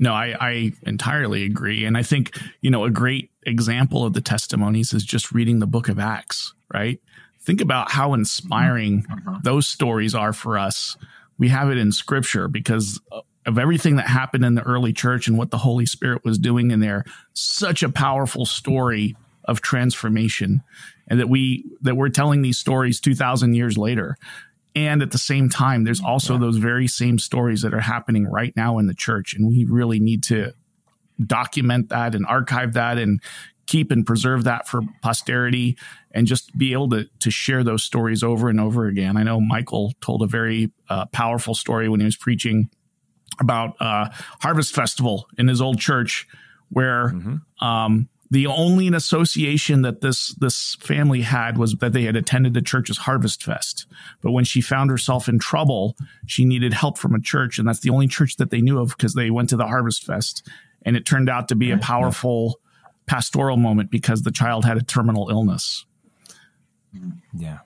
[0.00, 1.84] No, I, I entirely agree.
[1.84, 5.66] And I think, you know, a great example of the testimonies is just reading the
[5.68, 7.00] book of Acts, right?
[7.46, 9.36] Think about how inspiring mm-hmm.
[9.44, 10.96] those stories are for us.
[11.38, 13.00] We have it in scripture because
[13.46, 16.72] of everything that happened in the early church and what the Holy Spirit was doing
[16.72, 17.04] in there.
[17.32, 20.62] Such a powerful story of transformation
[21.06, 24.16] and that we that we're telling these stories 2000 years later.
[24.74, 26.40] And at the same time, there's also yeah.
[26.40, 29.34] those very same stories that are happening right now in the church.
[29.34, 30.52] And we really need to
[31.24, 33.22] document that and archive that and
[33.66, 35.76] keep and preserve that for posterity
[36.12, 39.16] and just be able to to share those stories over and over again.
[39.16, 42.70] I know Michael told a very uh, powerful story when he was preaching
[43.40, 44.08] about uh,
[44.40, 46.26] Harvest Festival in his old church,
[46.70, 47.64] where mm-hmm.
[47.64, 52.62] um, the only association that this this family had was that they had attended the
[52.62, 53.86] church's Harvest Fest.
[54.20, 57.80] But when she found herself in trouble, she needed help from a church, and that's
[57.80, 60.48] the only church that they knew of because they went to the Harvest Fest,
[60.82, 62.60] and it turned out to be a powerful
[63.06, 65.84] pastoral moment because the child had a terminal illness.
[67.34, 67.58] Yeah.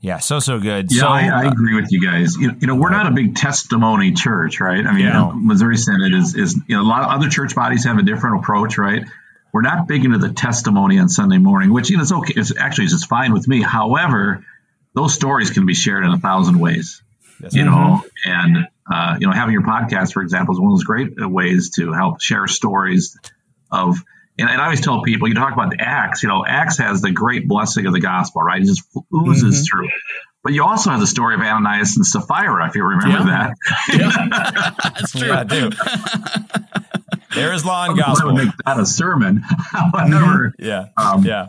[0.00, 0.92] Yeah, so so good.
[0.92, 2.36] Yeah, so, I, I, agree with you guys.
[2.36, 4.84] You, you, know, we're not a big testimony church, right?
[4.84, 5.06] I mean, yeah.
[5.06, 7.96] you know, Missouri Synod is is you know a lot of other church bodies have
[7.96, 9.06] a different approach, right?
[9.50, 12.34] We're not big into the testimony on Sunday morning, which you know it's okay.
[12.36, 13.62] It's actually it's fine with me.
[13.62, 14.44] However,
[14.94, 17.00] those stories can be shared in a thousand ways.
[17.40, 20.76] Yes, you know, and uh, you know, having your podcast, for example, is one of
[20.76, 23.18] those great ways to help share stories
[23.70, 24.04] of
[24.38, 27.00] and, and, I always tell people, you talk about the Acts, you know, Acts has
[27.00, 28.60] the great blessing of the gospel, right?
[28.60, 28.82] It just
[29.14, 29.64] oozes mm-hmm.
[29.64, 29.88] through.
[30.42, 33.50] But you also have the story of Ananias and Sapphira, if you remember yeah.
[33.54, 33.56] that.
[33.92, 34.90] Yeah.
[34.94, 35.28] That's true.
[35.28, 35.70] Yeah, I do.
[37.34, 38.04] There is law and gospel.
[38.04, 38.32] I gospel.
[38.34, 39.38] would make that a sermon.
[39.72, 40.86] However, Yeah.
[40.96, 41.46] Um, yeah.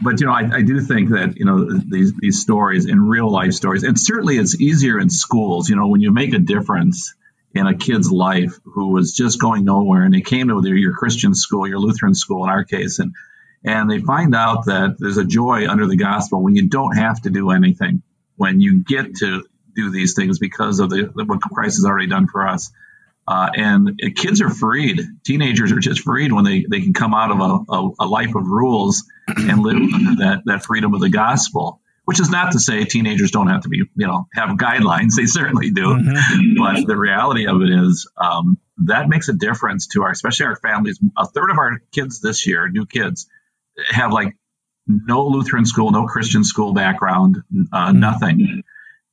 [0.00, 3.30] but you know, I, I do think that you know these these stories in real
[3.30, 5.68] life stories, and certainly it's easier in schools.
[5.68, 7.14] You know, when you make a difference
[7.54, 10.92] in a kid's life who was just going nowhere, and they came to your, your
[10.94, 13.14] Christian school, your Lutheran school in our case, and
[13.62, 17.20] and they find out that there's a joy under the gospel when you don't have
[17.22, 18.02] to do anything,
[18.36, 22.26] when you get to do these things because of the what Christ has already done
[22.26, 22.70] for us.
[23.28, 25.00] Uh, and kids are freed.
[25.24, 28.34] Teenagers are just freed when they, they can come out of a, a, a life
[28.34, 29.78] of rules and live
[30.18, 31.79] that, that freedom of the gospel.
[32.10, 35.12] Which is not to say teenagers don't have to be, you know, have guidelines.
[35.16, 35.96] They certainly do.
[36.58, 40.56] But the reality of it is um, that makes a difference to our, especially our
[40.56, 40.98] families.
[41.16, 43.28] A third of our kids this year, new kids,
[43.90, 44.36] have like
[44.88, 47.36] no Lutheran school, no Christian school background,
[47.72, 48.64] uh, nothing.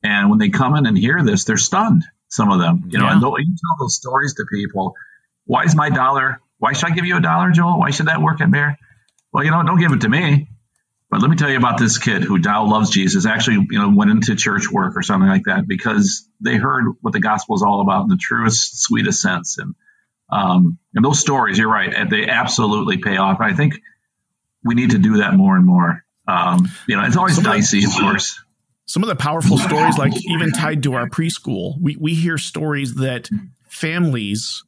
[0.02, 2.04] And when they come in and hear this, they're stunned.
[2.30, 3.14] Some of them, you know, Yeah.
[3.14, 4.96] and you tell those stories to people.
[5.46, 6.42] Why is my dollar?
[6.58, 7.78] Why should I give you a dollar, Joel?
[7.78, 8.80] Why should that work at Bear?
[9.32, 10.48] Well, you know, don't give it to me.
[11.10, 13.26] But let me tell you about this kid who now loves Jesus.
[13.26, 17.14] Actually, you know, went into church work or something like that because they heard what
[17.14, 19.58] the gospel is all about in the truest, sweetest sense.
[19.58, 19.74] And
[20.30, 23.40] um, and those stories, you're right, they absolutely pay off.
[23.40, 23.76] I think
[24.66, 26.04] we need to do that more and more.
[26.28, 28.44] Um, you know, it's always Some of the- dicey, of course.
[28.86, 32.96] some of the powerful stories, like even tied to our preschool, we, we hear stories
[32.96, 33.30] that
[33.70, 34.66] families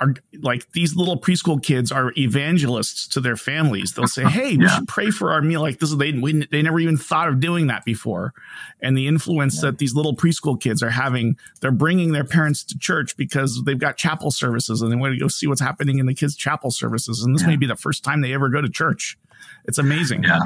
[0.00, 3.92] are like these little preschool kids are evangelists to their families.
[3.92, 6.80] They'll say, "Hey, we should pray for our meal." Like this, they we, they never
[6.80, 8.32] even thought of doing that before,
[8.80, 11.36] and the influence that these little preschool kids are having.
[11.60, 15.20] They're bringing their parents to church because they've got chapel services and they want to
[15.20, 17.22] go see what's happening in the kids' chapel services.
[17.22, 19.18] And this may be the first time they ever go to church.
[19.64, 20.24] It's amazing.
[20.24, 20.40] Yeah.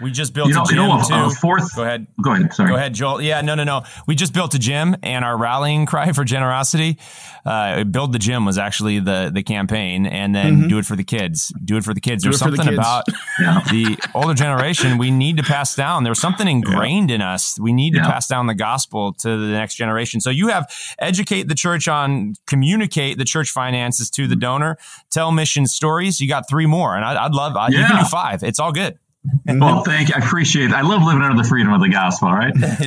[0.00, 1.14] We just built You know, a you gym know, a, too.
[1.14, 1.74] a fourth.
[1.76, 2.06] Go ahead.
[2.22, 2.52] Go ahead.
[2.54, 2.70] Sorry.
[2.70, 3.20] Go ahead, Joel.
[3.20, 3.82] Yeah, no, no, no.
[4.06, 6.98] We just built a gym, and our rallying cry for generosity,
[7.44, 11.04] uh, build the gym was actually the the campaign, and then do it for the
[11.04, 11.52] kids.
[11.64, 12.22] Do it for the kids.
[12.22, 12.78] Do There's it for the something kids.
[12.78, 13.04] about
[13.40, 13.60] Yeah.
[13.70, 16.04] the older generation we need to pass down.
[16.04, 17.58] There's something ingrained in us.
[17.60, 20.20] We need to pass down the gospel to the next generation.
[20.20, 24.76] So you have educate the church on communicate the church finances to the donor,
[25.10, 26.20] tell mission stories.
[26.20, 27.56] You got three more, and I, I'd love.
[27.56, 28.02] I, You can Yeah.
[28.02, 28.42] do five.
[28.42, 28.98] It's all good.
[29.46, 30.14] Well, thank you.
[30.16, 30.72] I appreciate it.
[30.72, 32.54] I love living under the freedom of the gospel, right?
[32.58, 32.80] that's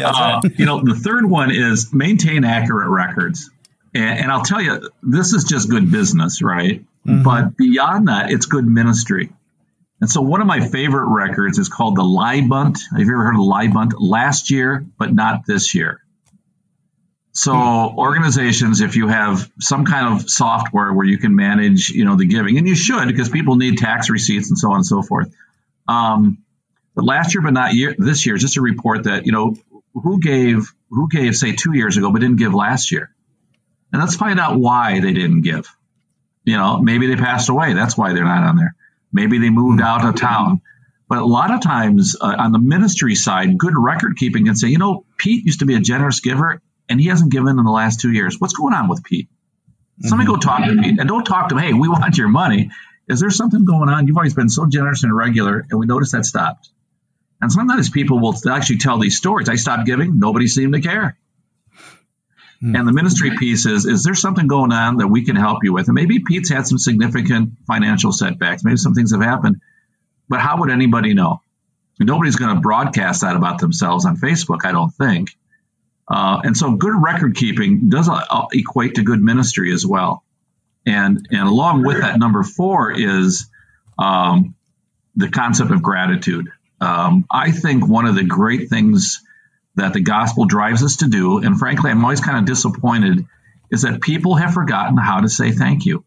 [0.46, 3.52] Uh, you know, the third one is maintain accurate records.
[3.94, 6.84] And, and I'll tell you, this is just good business, right?
[7.24, 9.30] But beyond that, it's good ministry.
[10.02, 12.80] And so one of my favorite records is called the LYBUNT.
[12.92, 13.94] Have you ever heard of LYBUNT?
[14.00, 16.02] Last year, but not this year.
[17.32, 22.16] So organizations, if you have some kind of software where you can manage, you know,
[22.16, 25.02] the giving, and you should because people need tax receipts and so on and so
[25.02, 25.34] forth.
[25.88, 26.44] Um,
[26.96, 29.56] but last year, but not year, this year, just a report that you know
[29.94, 33.14] who gave who gave say two years ago but didn't give last year,
[33.92, 35.68] and let's find out why they didn't give.
[36.46, 37.74] You know, maybe they passed away.
[37.74, 38.76] That's why they're not on there.
[39.12, 40.62] Maybe they moved out of town.
[41.08, 44.70] But a lot of times uh, on the ministry side, good record keeping can say,
[44.70, 47.72] you know, Pete used to be a generous giver and he hasn't given in the
[47.72, 48.40] last two years.
[48.40, 49.30] What's going on with Pete?
[50.02, 51.64] Somebody go talk to Pete and don't talk to him.
[51.64, 52.72] Hey, we want your money.
[53.08, 54.08] Is there something going on?
[54.08, 56.70] You've always been so generous and regular, and we noticed that stopped.
[57.42, 59.50] And sometimes people will actually tell these stories.
[59.50, 60.20] I stopped giving.
[60.20, 61.18] Nobody seemed to care.
[62.78, 65.74] And the ministry piece is, is there something going on that we can help you
[65.74, 65.90] with?
[65.90, 68.64] And maybe Pete's had some significant financial setbacks.
[68.64, 69.60] Maybe some things have happened,
[70.30, 71.42] but how would anybody know?
[72.00, 75.32] Nobody's going to broadcast that about themselves on Facebook, I don't think.
[76.08, 80.23] Uh, and so good record keeping does uh, equate to good ministry as well.
[80.86, 83.50] And, and along with that, number four is
[83.98, 84.56] um,
[85.16, 86.50] the concept of gratitude.
[86.82, 89.22] Um, I think one of the great things
[89.76, 93.26] that the gospel drives us to do, and frankly, I'm always kind of disappointed,
[93.72, 96.04] is that people have forgotten how to say thank you.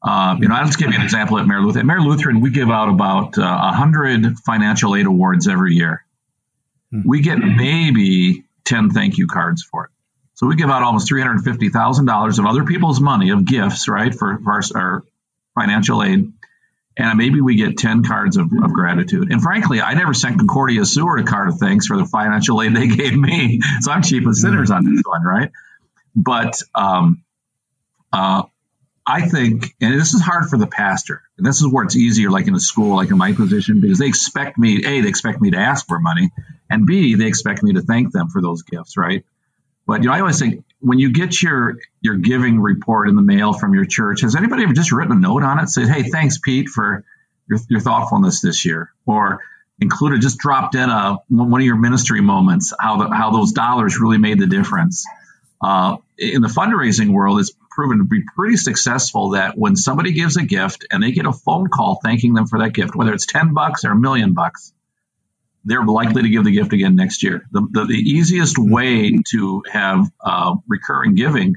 [0.00, 1.80] Uh, you know, I'll just give you an example at Mayer Lutheran.
[1.80, 6.04] At Mayer Lutheran, we give out about uh, 100 financial aid awards every year.
[7.04, 9.90] We get maybe 10 thank you cards for it.
[10.38, 14.52] So we give out almost $350,000 of other people's money, of gifts, right, for, for
[14.52, 15.04] our, our
[15.56, 16.32] financial aid
[16.96, 19.30] and maybe we get 10 cards of, of, gratitude.
[19.32, 22.74] And frankly, I never sent Concordia Seward a card of thanks for the financial aid
[22.74, 23.60] they gave me.
[23.80, 25.50] So I'm cheap as sinners on this one, right?
[26.14, 27.24] But um,
[28.12, 28.44] uh,
[29.06, 32.30] I think, and this is hard for the pastor, and this is where it's easier,
[32.30, 35.40] like in a school, like in my position, because they expect me, A, they expect
[35.40, 36.30] me to ask for money,
[36.70, 39.24] and B, they expect me to thank them for those gifts, right?
[39.88, 43.22] But you know, I always think when you get your your giving report in the
[43.22, 45.70] mail from your church, has anybody ever just written a note on it?
[45.70, 47.04] Said, "Hey, thanks, Pete, for
[47.48, 49.40] your, your thoughtfulness this year," or
[49.80, 53.98] included just dropped in a one of your ministry moments, how the, how those dollars
[53.98, 55.06] really made the difference.
[55.62, 60.36] Uh, in the fundraising world, it's proven to be pretty successful that when somebody gives
[60.36, 63.26] a gift and they get a phone call thanking them for that gift, whether it's
[63.26, 64.72] 10 bucks or a million bucks,
[65.64, 67.46] they're likely to give the gift again next year.
[67.50, 71.56] The, the, the easiest way to have uh, recurring giving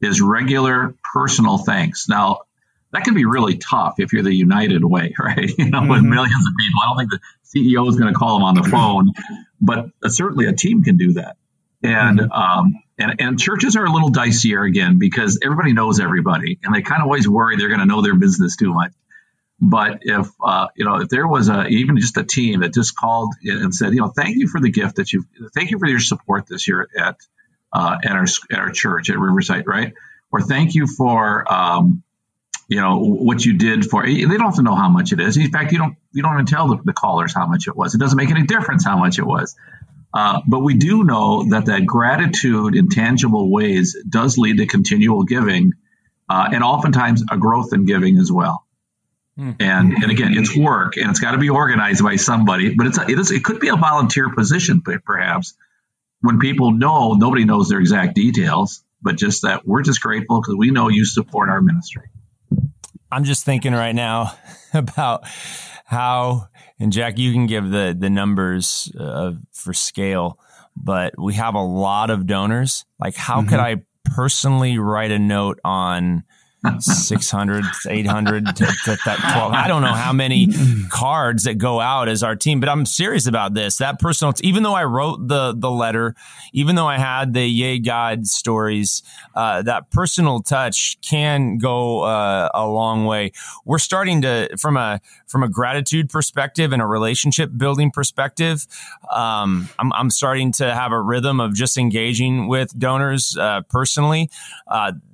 [0.00, 2.08] is regular personal thanks.
[2.08, 2.40] Now,
[2.92, 5.50] that can be really tough if you're the United way, right?
[5.58, 5.90] You know, mm-hmm.
[5.90, 6.80] with millions of people.
[6.82, 9.12] I don't think the CEO is going to call them on the phone,
[9.60, 11.36] but uh, certainly a team can do that.
[11.82, 12.32] And, mm-hmm.
[12.32, 16.82] um, and, and churches are a little dicier again because everybody knows everybody and they
[16.82, 18.92] kind of always worry they're going to know their business too much.
[19.60, 22.96] But if uh, you know, if there was a even just a team that just
[22.96, 25.86] called and said, you know, thank you for the gift that you, thank you for
[25.86, 27.16] your support this year at
[27.72, 29.92] uh, at our at our church at Riverside, right?
[30.32, 32.02] Or thank you for um,
[32.68, 34.06] you know what you did for.
[34.06, 35.36] They don't have to know how much it is.
[35.36, 37.94] In fact, you don't you don't even tell the, the callers how much it was.
[37.94, 39.56] It doesn't make any difference how much it was.
[40.12, 45.24] Uh, but we do know that that gratitude in tangible ways does lead to continual
[45.24, 45.72] giving,
[46.28, 48.64] uh, and oftentimes a growth in giving as well.
[49.40, 49.52] Hmm.
[49.58, 52.74] And and again, it's work, and it's got to be organized by somebody.
[52.74, 55.54] But it's a, it is it could be a volunteer position, perhaps.
[56.20, 60.56] When people know, nobody knows their exact details, but just that we're just grateful because
[60.56, 62.10] we know you support our ministry.
[63.10, 64.34] I'm just thinking right now
[64.74, 65.26] about
[65.86, 66.48] how,
[66.78, 70.38] and Jack, you can give the the numbers uh, for scale,
[70.76, 72.84] but we have a lot of donors.
[72.98, 73.48] Like, how mm-hmm.
[73.48, 76.24] could I personally write a note on
[76.78, 79.52] 600, 800 to, to, that 12.
[79.52, 80.48] I don't know how many
[80.90, 83.78] cards that go out as our team, but I'm serious about this.
[83.78, 86.14] That personal, even though I wrote the, the letter,
[86.52, 89.02] even though I had the Yay God stories,
[89.34, 93.32] uh, that personal touch can go uh, a long way.
[93.64, 98.66] We're starting to, from a, from a gratitude perspective and a relationship building perspective,
[99.10, 104.30] um, I'm, I'm starting to have a rhythm of just engaging with donors uh, personally.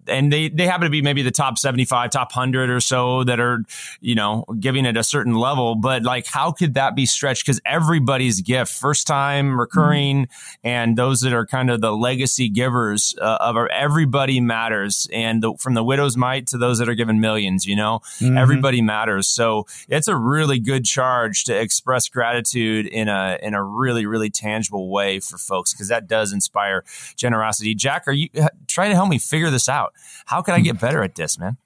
[0.09, 3.41] And they, they happen to be maybe the top 75, top 100 or so that
[3.41, 3.65] are,
[4.01, 5.75] you know, giving at a certain level.
[5.75, 7.45] But like, how could that be stretched?
[7.45, 10.67] Because everybody's gift, first time, recurring, mm-hmm.
[10.67, 15.09] and those that are kind of the legacy givers uh, of our, everybody matters.
[15.13, 18.37] And the, from the widow's mite to those that are given millions, you know, mm-hmm.
[18.37, 19.29] everybody matters.
[19.29, 24.31] So it's a really good charge to express gratitude in a, in a really, really
[24.31, 26.85] tangible way for folks because that does inspire
[27.17, 27.75] generosity.
[27.75, 28.29] Jack, are you
[28.67, 29.95] trying to help me figure this out?
[30.27, 31.57] How can I get better at this, man?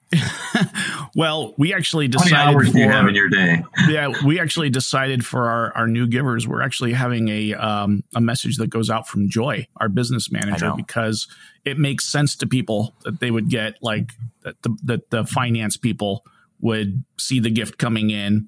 [1.15, 2.33] well, we actually decided.
[2.33, 3.63] How many hours for, do you have in your day?
[3.87, 8.21] yeah, we actually decided for our, our new givers, we're actually having a um, a
[8.21, 11.27] message that goes out from Joy, our business manager, because
[11.65, 14.13] it makes sense to people that they would get like
[14.43, 16.23] that the, that the finance people
[16.59, 18.47] would see the gift coming in.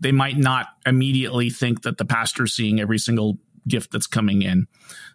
[0.00, 4.66] They might not immediately think that the pastor's seeing every single gift that's coming in.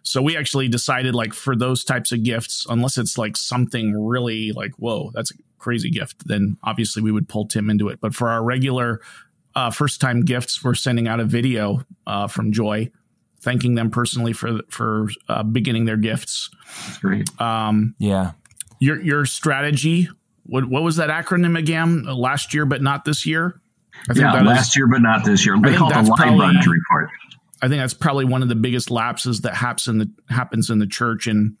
[0.02, 4.52] So we actually decided like for those types of gifts, unless it's like something really
[4.52, 8.00] like, whoa, that's a crazy gift, then obviously we would pull Tim into it.
[8.00, 9.00] But for our regular
[9.54, 12.90] uh, first time gifts, we're sending out a video uh, from Joy
[13.40, 16.50] thanking them personally for for uh, beginning their gifts.
[16.86, 17.40] That's great.
[17.40, 18.32] Um, yeah.
[18.80, 20.08] Your your strategy.
[20.44, 22.04] What what was that acronym again?
[22.04, 23.60] Last year, but not this year.
[24.14, 25.56] yeah, last is, year, but not this year.
[25.60, 27.10] They call it the LYBUNT report.
[27.60, 30.78] I think that's probably one of the biggest lapses that happens in the happens in
[30.78, 31.26] the church.
[31.26, 31.56] And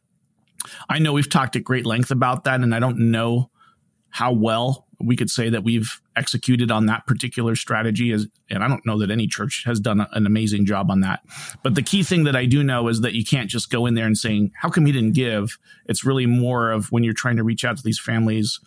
[0.88, 3.50] I know we've talked at great length about that, and I don't know
[4.10, 8.68] how well we could say that we've executed on that particular strategy is and I
[8.68, 11.20] don't know that any church has done an amazing job on that.
[11.62, 13.94] But the key thing that I do know is that you can't just go in
[13.94, 15.58] there and saying, how come he didn't give?
[15.86, 18.58] It's really more of when you're trying to reach out to these families,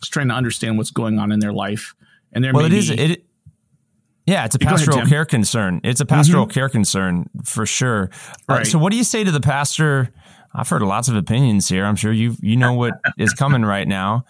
[0.00, 1.94] just trying to understand what's going on in their life.
[2.32, 3.24] And there well, may it is, it,
[4.26, 5.80] yeah, it's a pastoral ahead, care concern.
[5.82, 6.52] It's a pastoral mm-hmm.
[6.52, 8.10] care concern for sure.
[8.48, 10.12] Uh, so, what do you say to the pastor?
[10.52, 11.84] I've heard lots of opinions here.
[11.84, 14.24] I'm sure you you know what is coming right now.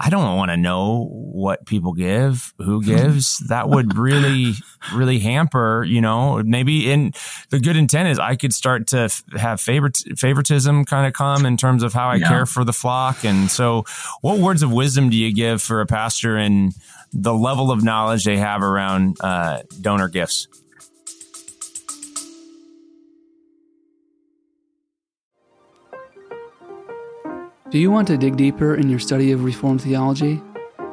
[0.00, 3.38] I don't want to know what people give, who gives.
[3.48, 4.54] that would really,
[4.92, 7.12] really hamper, you know, maybe in
[7.50, 11.46] the good intent is I could start to f- have favorite, favoritism kind of come
[11.46, 12.28] in terms of how I yeah.
[12.28, 13.24] care for the flock.
[13.24, 13.84] And so
[14.22, 16.74] what words of wisdom do you give for a pastor and
[17.18, 20.48] the level of knowledge they have around uh, donor gifts?
[27.70, 30.40] Do you want to dig deeper in your study of Reformed theology?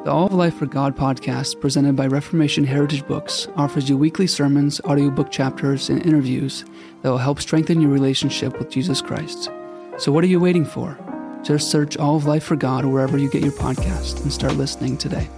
[0.04, 4.26] The All of Life for God podcast, presented by Reformation Heritage Books, offers you weekly
[4.26, 6.64] sermons, audiobook chapters, and interviews
[7.02, 9.50] that will help strengthen your relationship with Jesus Christ.
[9.98, 10.98] So, what are you waiting for?
[11.42, 14.98] Just search All of Life for God wherever you get your podcast and start listening
[14.98, 15.28] today.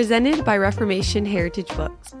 [0.00, 2.14] Presented by Reformation Heritage Books.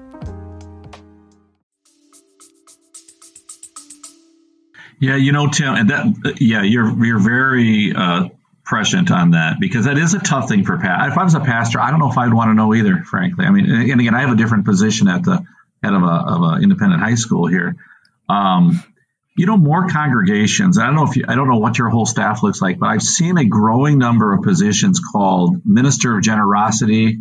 [5.00, 8.28] Yeah, you know, Tim, and that yeah, you're you're very uh,
[8.66, 11.08] prescient on that because that is a tough thing for Pat.
[11.08, 13.46] If I was a pastor, I don't know if I'd want to know either, frankly.
[13.46, 15.42] I mean, and again, I have a different position at the
[15.82, 17.76] head of a of an independent high school here.
[18.28, 18.84] Um,
[19.38, 20.76] you know, more congregations.
[20.76, 22.88] I don't know if you, I don't know what your whole staff looks like, but
[22.88, 27.20] I've seen a growing number of positions called minister of generosity,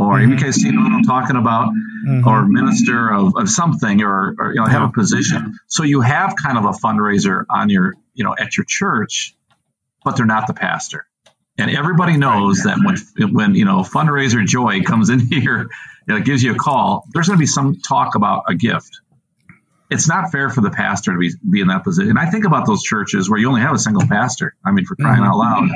[0.00, 0.32] or mm-hmm.
[0.32, 2.26] you guys see what I'm talking about, mm-hmm.
[2.26, 5.58] or minister of, of something, or, or you know, have a position.
[5.68, 9.34] So you have kind of a fundraiser on your, you know, at your church
[10.04, 11.06] but they're not the pastor.
[11.58, 15.68] And everybody knows that when when you know fundraiser Joy comes in here,
[16.08, 19.00] you know, gives you a call, there's going to be some talk about a gift.
[19.90, 22.10] It's not fair for the pastor to be be in that position.
[22.10, 24.54] And I think about those churches where you only have a single pastor.
[24.64, 25.68] I mean, for crying out loud,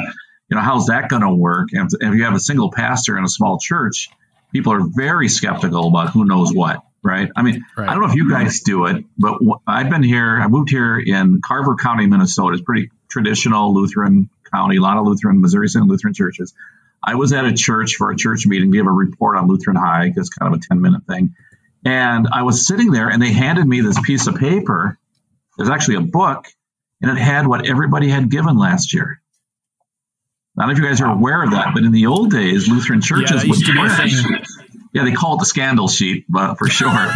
[0.51, 1.69] you know, how's that going to work?
[1.73, 4.09] And if you have a single pastor in a small church,
[4.53, 7.31] people are very skeptical about who knows what right?
[7.37, 7.89] I mean, right.
[7.89, 10.41] I don't know if you guys do it, but I've been here.
[10.41, 12.55] I moved here in Carver County, Minnesota.
[12.55, 16.55] It's pretty traditional Lutheran county, a lot of Lutheran, Missouri Synod Lutheran churches.
[17.03, 19.77] I was at a church for a church meeting to give a report on Lutheran
[19.77, 21.35] High, because kind of a 10 minute thing.
[21.85, 24.99] And I was sitting there and they handed me this piece of paper.
[25.59, 26.47] It was actually a book
[27.03, 29.21] and it had what everybody had given last year.
[30.57, 32.69] I don't know if you guys are aware of that, but in the old days,
[32.69, 33.59] Lutheran churches yeah, would
[34.93, 36.89] Yeah, they call it the scandal sheet, but for sure.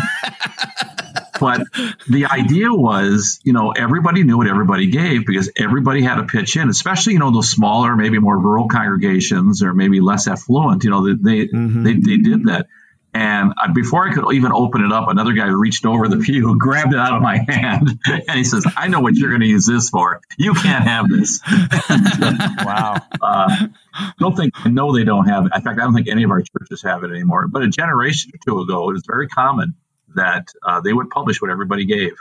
[1.41, 1.61] but
[2.09, 6.57] the idea was, you know, everybody knew what everybody gave because everybody had to pitch
[6.57, 10.91] in, especially, you know, those smaller, maybe more rural congregations or maybe less affluent, you
[10.91, 11.85] know, they, mm-hmm.
[11.85, 12.67] they, they did that.
[13.19, 16.95] And before I could even open it up, another guy reached over the pew, grabbed
[16.95, 19.67] it out of my hand, and he says, "I know what you're going to use
[19.67, 20.21] this for.
[20.39, 21.41] You can't have this."
[22.65, 22.95] wow.
[23.21, 23.67] Uh,
[24.21, 24.55] don't think.
[24.67, 25.53] No, they don't have it.
[25.53, 27.49] In fact, I don't think any of our churches have it anymore.
[27.49, 29.75] But a generation or two ago, it was very common
[30.15, 32.13] that uh, they would publish what everybody gave.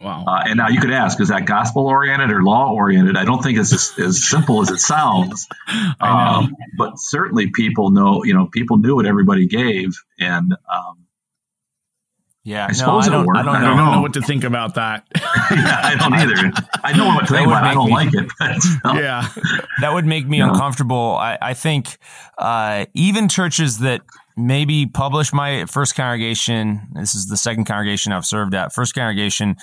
[0.00, 0.24] Wow.
[0.26, 3.16] Uh, and now you could ask, is that gospel oriented or law oriented?
[3.16, 5.46] I don't think it's as, as simple as it sounds.
[6.00, 9.92] Um, but certainly people know, you know, people knew what everybody gave.
[10.18, 11.06] And, um,
[12.42, 13.92] yeah, I suppose no, I, don't, I, don't, I, don't, know.
[13.92, 14.00] know.
[14.00, 15.06] what to think about that.
[15.14, 16.52] yeah, I don't either.
[16.82, 17.64] I know what to think about.
[17.64, 18.30] I don't me, like it.
[18.82, 19.28] But, yeah,
[19.80, 21.16] that would make me uncomfortable.
[21.18, 21.98] I, I think
[22.38, 24.02] uh, even churches that
[24.36, 26.88] maybe publish my first congregation.
[26.94, 28.72] This is the second congregation I've served at.
[28.72, 29.56] First congregation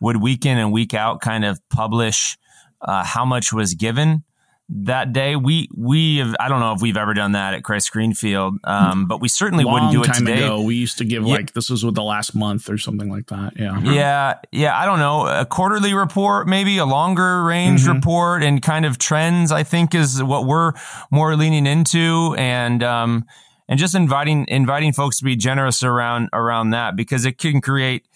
[0.00, 2.36] would week in and week out kind of publish
[2.80, 4.24] uh, how much was given
[4.68, 5.36] that day.
[5.36, 9.06] We we have, I don't know if we've ever done that at Christ Greenfield, um,
[9.06, 10.44] but we certainly Long wouldn't do it today.
[10.44, 11.34] Ago, we used to give yeah.
[11.34, 13.58] like this was with the last month or something like that.
[13.58, 14.78] Yeah, yeah, yeah.
[14.78, 17.92] I don't know a quarterly report, maybe a longer range mm-hmm.
[17.92, 19.52] report, and kind of trends.
[19.52, 20.72] I think is what we're
[21.10, 23.24] more leaning into, and um,
[23.68, 28.06] and just inviting inviting folks to be generous around around that because it can create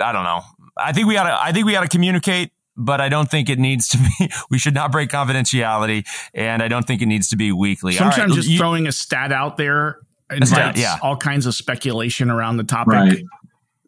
[0.00, 0.42] I don't know.
[0.76, 3.48] I think we got to I think we got to communicate but I don't think
[3.48, 4.30] it needs to be.
[4.50, 7.94] We should not break confidentiality, and I don't think it needs to be weekly.
[7.94, 9.98] Sometimes right, just you, throwing a stat out there
[10.30, 10.98] invites stat, yeah.
[11.02, 12.92] all kinds of speculation around the topic.
[12.92, 13.22] Right.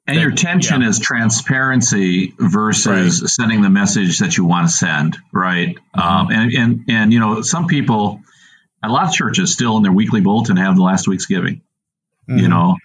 [0.06, 0.88] And that, your tension yeah.
[0.88, 3.28] is transparency versus right.
[3.28, 5.76] sending the message that you want to send, right?
[5.76, 6.00] Mm-hmm.
[6.00, 8.22] Um, and, and and you know, some people
[8.82, 11.62] a lot of churches still in their weekly bulletin have the last week's giving,
[12.28, 12.38] mm-hmm.
[12.38, 12.76] you know,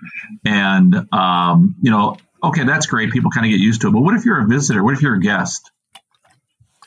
[0.43, 3.11] and, um, you know, okay, that's great.
[3.11, 3.91] People kind of get used to it.
[3.91, 4.83] But what if you're a visitor?
[4.83, 5.71] What if you're a guest?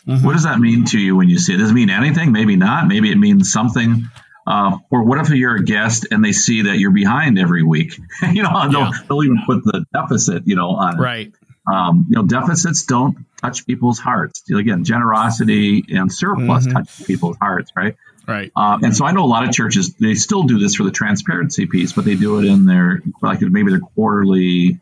[0.07, 0.25] Mm-hmm.
[0.25, 1.59] What does that mean to you when you see it?
[1.59, 2.33] Does it mean anything?
[2.33, 2.87] Maybe not.
[2.87, 4.09] Maybe it means something.
[4.47, 7.99] Uh, or what if you're a guest and they see that you're behind every week?
[8.33, 11.33] you know, they'll, they'll, even put the deficit, you know, on right.
[11.73, 14.49] Um, you know, deficits don't touch people's hearts.
[14.51, 16.77] Again, generosity and surplus mm-hmm.
[16.77, 17.97] touch people's hearts, right?
[18.27, 18.53] Right.
[18.55, 20.93] Uh, and so I know a lot of churches they still do this for the
[20.93, 24.79] transparency piece, but they do it in their like maybe their quarterly,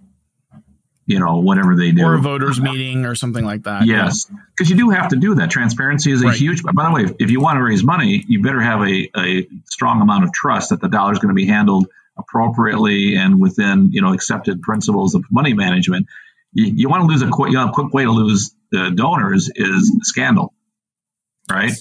[1.07, 3.87] you know, whatever they do, or a voters meeting or something like that.
[3.87, 4.77] Yes, because yeah.
[4.77, 5.51] you do have to do that.
[5.51, 6.37] Transparency is a right.
[6.37, 6.63] huge.
[6.63, 10.01] By the way, if you want to raise money, you better have a, a strong
[10.01, 14.01] amount of trust that the dollar is going to be handled appropriately and within you
[14.01, 16.07] know accepted principles of money management.
[16.53, 18.91] You, you want to lose a quick, you know, a quick way to lose the
[18.91, 20.55] donors is scandal,
[21.51, 21.73] right?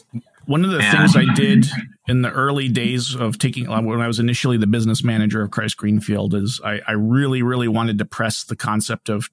[0.45, 1.65] One of the and, things I did
[2.07, 5.51] in the early days of taking, uh, when I was initially the business manager of
[5.51, 9.29] Christ Greenfield, is I, I really, really wanted to press the concept of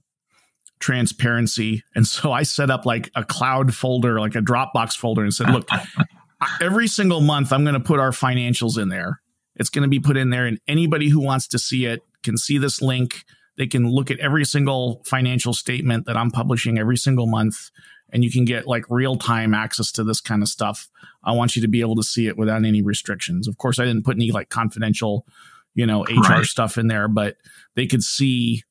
[0.79, 1.83] transparency.
[1.95, 5.51] And so I set up like a cloud folder, like a Dropbox folder, and said,
[5.51, 5.69] look,
[6.61, 9.21] every single month I'm going to put our financials in there.
[9.57, 12.39] It's going to be put in there, and anybody who wants to see it can
[12.39, 13.25] see this link.
[13.59, 17.71] They can look at every single financial statement that I'm publishing every single month
[18.13, 20.89] and you can get like real time access to this kind of stuff.
[21.23, 23.47] I want you to be able to see it without any restrictions.
[23.47, 25.27] Of course, I didn't put any like confidential,
[25.75, 26.45] you know, HR right.
[26.45, 27.37] stuff in there, but
[27.77, 28.63] they could see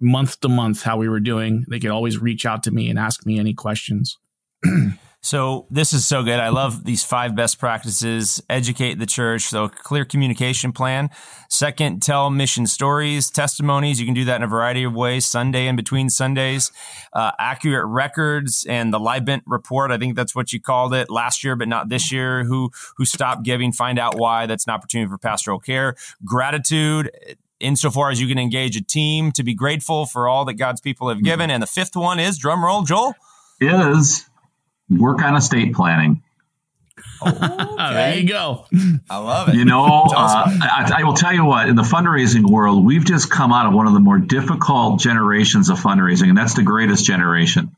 [0.00, 1.64] month to month how we were doing.
[1.68, 4.18] They could always reach out to me and ask me any questions.
[5.22, 6.40] So this is so good.
[6.40, 8.42] I love these five best practices.
[8.48, 9.42] Educate the church.
[9.42, 11.10] So clear communication plan.
[11.50, 14.00] Second, tell mission stories, testimonies.
[14.00, 15.26] You can do that in a variety of ways.
[15.26, 16.72] Sunday in between Sundays,
[17.12, 19.90] uh, accurate records and the LYBUNT report.
[19.90, 22.44] I think that's what you called it last year, but not this year.
[22.44, 23.72] Who, who stopped giving?
[23.72, 24.46] Find out why.
[24.46, 25.96] That's an opportunity for pastoral care.
[26.24, 27.10] Gratitude
[27.58, 31.10] insofar as you can engage a team to be grateful for all that God's people
[31.10, 31.50] have given.
[31.50, 33.12] And the fifth one is drum roll, Joel.
[33.60, 34.29] Is
[34.90, 36.22] work on estate planning.
[37.22, 37.38] Okay.
[37.76, 38.66] there you go.
[39.08, 39.54] I love it.
[39.54, 39.84] You know,
[40.16, 43.66] uh, I, I, will tell you what, in the fundraising world, we've just come out
[43.66, 47.76] of one of the more difficult generations of fundraising, and that's the greatest generation.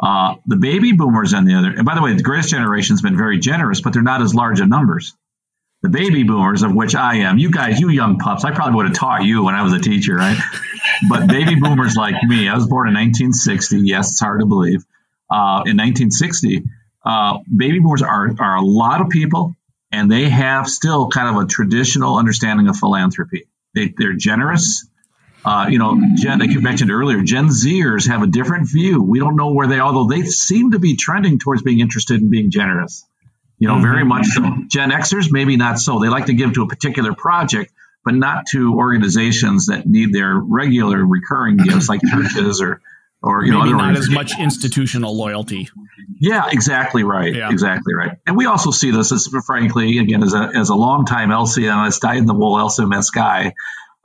[0.00, 3.02] Uh, the baby boomers, on the other, and by the way, the greatest generation has
[3.02, 5.16] been very generous, but they're not as large in numbers.
[5.82, 8.86] The baby boomers, of which I am, you guys, you young pups, I probably would
[8.86, 10.38] have taught you when I was a teacher, right?
[11.08, 13.80] but baby boomers like me, I was born in 1960.
[13.80, 14.84] Yes, it's hard to believe
[15.30, 16.64] uh, in 1960,
[17.04, 19.54] uh, baby boomers are, are a lot of people,
[19.92, 23.48] and they have still kind of a traditional understanding of philanthropy.
[23.74, 24.86] They, they're generous.
[25.44, 29.02] Uh, you know, Gen, like you mentioned earlier, Gen Zers have a different view.
[29.02, 32.20] We don't know where they, are, although they seem to be trending towards being interested
[32.20, 33.06] in being generous.
[33.58, 33.82] You know, mm-hmm.
[33.82, 34.42] very much so.
[34.68, 36.00] Gen Xers, maybe not so.
[36.00, 37.72] They like to give to a particular project,
[38.04, 42.80] but not to organizations that need their regular recurring gifts like churches or
[43.22, 45.68] or you Maybe know, not as much institutional loyalty.
[46.20, 47.34] Yeah, exactly right.
[47.34, 47.50] Yeah.
[47.50, 48.18] Exactly right.
[48.26, 52.18] And we also see this as, frankly, again, as a as a longtime LCMS, dyed
[52.18, 53.54] in the wool LCMS guy.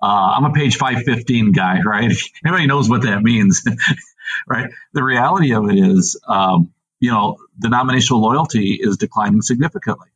[0.01, 0.05] Uh,
[0.35, 2.11] I'm a page 515 guy, right?
[2.45, 3.63] Everybody knows what that means,
[4.47, 4.69] right?
[4.93, 10.09] The reality of it is, um, you know, denominational loyalty is declining significantly.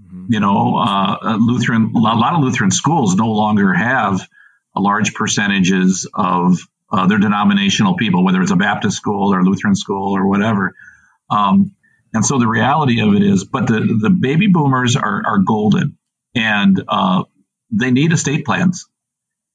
[0.00, 0.32] Mm-hmm.
[0.32, 4.26] You know, uh, Lutheran, a lot of Lutheran schools no longer have
[4.74, 6.58] large percentages of
[7.06, 10.74] their denominational people, whether it's a Baptist school or Lutheran school or whatever.
[11.30, 11.74] Um,
[12.12, 15.98] and so the reality of it is, but the, the baby boomers are, are golden
[16.34, 17.24] and uh,
[17.70, 18.86] they need estate plans.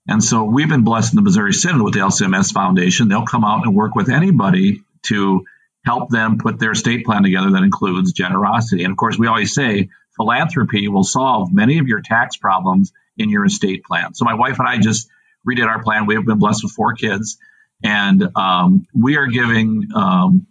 [0.07, 3.07] And so we've been blessed in the Missouri Synod with the LCMS Foundation.
[3.07, 5.45] They'll come out and work with anybody to
[5.85, 8.83] help them put their estate plan together that includes generosity.
[8.83, 13.29] And of course, we always say philanthropy will solve many of your tax problems in
[13.29, 14.13] your estate plan.
[14.13, 15.07] So my wife and I just
[15.47, 16.05] redid our plan.
[16.05, 17.37] We have been blessed with four kids,
[17.83, 19.87] and um, we are giving.
[19.95, 20.47] Um,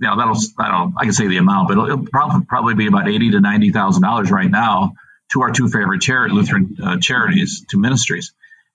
[0.00, 2.74] you know, that'll I don't I can say the amount, but it'll, it'll probably probably
[2.74, 4.92] be about eighty to ninety thousand dollars right now
[5.32, 8.32] to our two favorite charity Lutheran uh, charities, to ministries,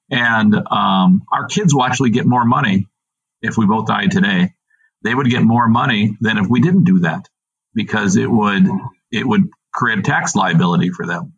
[0.10, 2.88] and um, our kids will actually get more money
[3.42, 4.54] if we both died today.
[5.02, 7.30] They would get more money than if we didn't do that
[7.74, 8.68] because it would
[9.12, 11.34] it would create a tax liability for them.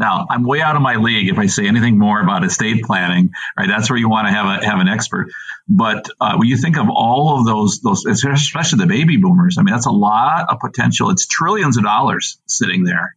[0.00, 3.32] Now, I'm way out of my league if I say anything more about estate planning,
[3.54, 3.68] right?
[3.68, 5.30] That's where you want to have a, have an expert.
[5.68, 9.62] But uh, when you think of all of those, those, especially the baby boomers, I
[9.62, 11.10] mean, that's a lot of potential.
[11.10, 13.14] It's trillions of dollars sitting there.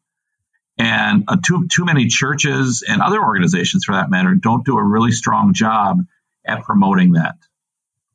[0.77, 4.83] And uh, too, too many churches and other organizations, for that matter, don't do a
[4.83, 6.01] really strong job
[6.45, 7.35] at promoting that.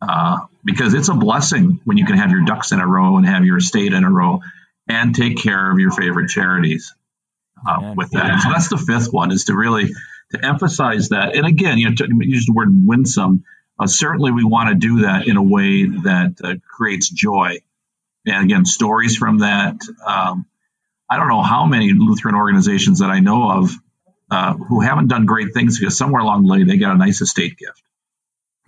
[0.03, 3.25] Uh, because it's a blessing when you can have your ducks in a row and
[3.25, 4.41] have your estate in a row
[4.87, 6.95] and take care of your favorite charities
[7.67, 8.27] uh, with that.
[8.27, 8.39] Yeah.
[8.39, 9.91] So that's the fifth one is to really
[10.33, 11.35] to emphasize that.
[11.37, 13.45] And again, you know, to use the word winsome.
[13.79, 17.59] Uh, certainly, we want to do that in a way that uh, creates joy.
[18.27, 19.77] And again, stories from that.
[20.05, 20.47] Um,
[21.11, 23.71] I don't know how many Lutheran organizations that I know of
[24.31, 27.21] uh, who haven't done great things because somewhere along the way they got a nice
[27.21, 27.83] estate gift.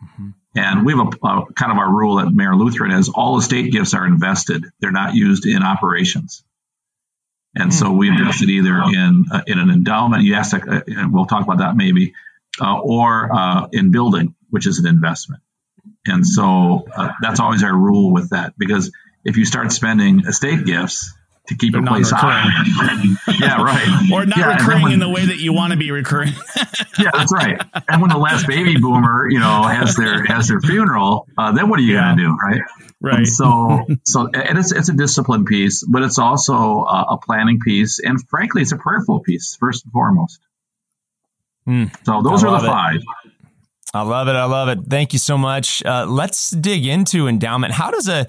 [0.02, 0.30] Mm-hmm.
[0.56, 3.70] And we have a, a, kind of our rule at Mayer Lutheran is all estate
[3.70, 6.42] gifts are invested; they're not used in operations.
[7.54, 10.22] And so we invested either in uh, in an endowment.
[10.22, 12.14] You asked, uh, and we'll talk about that maybe,
[12.60, 15.42] uh, or uh, in building, which is an investment.
[16.06, 18.92] And so uh, that's always our rule with that, because
[19.24, 21.12] if you start spending estate gifts
[21.48, 22.20] to keep They're your place on,
[23.40, 25.90] yeah, right, or not yeah, recurring when, in the way that you want to be
[25.90, 26.32] recurring.
[26.98, 27.60] yeah, that's right.
[27.88, 31.68] And when the last baby boomer, you know, has their has their funeral, uh, then
[31.68, 32.14] what are you yeah.
[32.14, 32.60] going to do, right?
[33.00, 33.18] Right.
[33.18, 37.58] And so, so and it's it's a discipline piece, but it's also a, a planning
[37.58, 40.40] piece, and frankly, it's a prayerful piece first and foremost.
[41.66, 42.96] Mm, so those are the five.
[42.96, 43.32] It.
[43.92, 44.36] I love it.
[44.36, 44.78] I love it.
[44.88, 45.84] Thank you so much.
[45.84, 47.72] Uh, let's dig into endowment.
[47.72, 48.26] How does a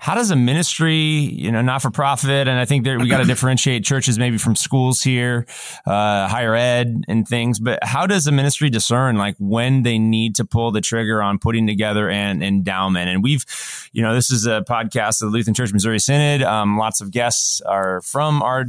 [0.00, 3.24] how does a ministry, you know, not for profit, and I think we got to
[3.26, 5.44] differentiate churches maybe from schools here,
[5.84, 10.36] uh, higher ed and things, but how does a ministry discern like when they need
[10.36, 13.10] to pull the trigger on putting together an endowment?
[13.10, 13.44] And we've,
[13.92, 16.42] you know, this is a podcast of the Lutheran Church Missouri Synod.
[16.42, 18.64] Um, lots of guests are from our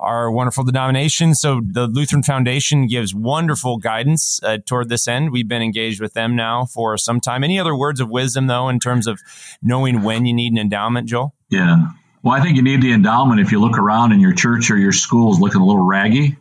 [0.00, 1.34] our wonderful denomination.
[1.34, 5.30] So the Lutheran Foundation gives wonderful guidance uh, toward this end.
[5.30, 7.44] We've been engaged with them now for some time.
[7.44, 9.20] Any other words of wisdom though, in terms of
[9.62, 11.34] knowing when you need an endowment, Joel?
[11.50, 11.88] Yeah.
[12.22, 14.76] Well, I think you need the endowment if you look around and your church or
[14.76, 16.36] your school is looking a little raggy.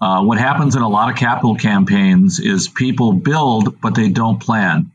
[0.00, 4.40] Uh, what happens in a lot of capital campaigns is people build, but they don't
[4.40, 4.92] plan.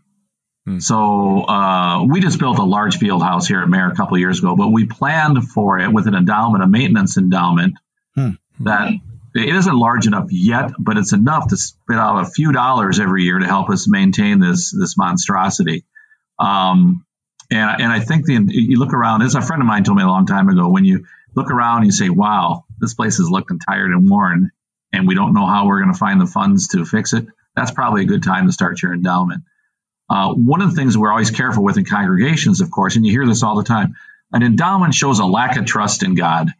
[0.65, 0.79] Hmm.
[0.79, 4.19] So uh, we just built a large field house here at Mayer a couple of
[4.19, 7.75] years ago, but we planned for it with an endowment, a maintenance endowment
[8.15, 8.31] hmm.
[8.61, 8.93] that
[9.35, 13.23] it isn't large enough yet, but it's enough to spit out a few dollars every
[13.23, 15.83] year to help us maintain this this monstrosity.
[16.39, 17.05] Um,
[17.51, 19.21] and, and I think the you look around.
[19.21, 21.77] As a friend of mine told me a long time ago, when you look around,
[21.77, 24.51] and you say, "Wow, this place is looking tired and worn,"
[24.91, 27.27] and we don't know how we're going to find the funds to fix it.
[27.55, 29.43] That's probably a good time to start your endowment.
[30.09, 33.11] Uh, one of the things we're always careful with in congregations, of course, and you
[33.11, 33.95] hear this all the time,
[34.31, 36.53] an endowment shows a lack of trust in God.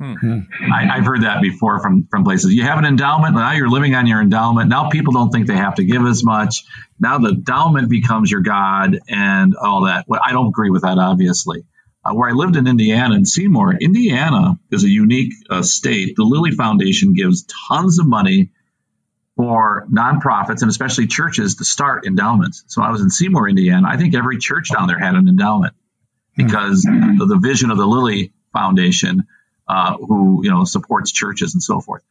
[0.00, 0.38] Hmm.
[0.72, 2.54] I, have heard that before from, from places.
[2.54, 4.70] You have an endowment, now you're living on your endowment.
[4.70, 6.64] Now people don't think they have to give as much.
[6.98, 10.06] Now the endowment becomes your God and all that.
[10.08, 11.64] Well, I don't agree with that, obviously.
[12.02, 16.16] Uh, where I lived in Indiana and Seymour, Indiana is a unique uh, state.
[16.16, 18.52] The Lilly Foundation gives tons of money
[19.36, 22.64] for nonprofits and especially churches to start endowments.
[22.68, 23.86] So I was in Seymour, Indiana.
[23.86, 25.74] I think every church down there had an endowment
[26.38, 29.26] because of the vision of the Lilly Foundation
[29.70, 32.02] uh, who you know supports churches and so forth.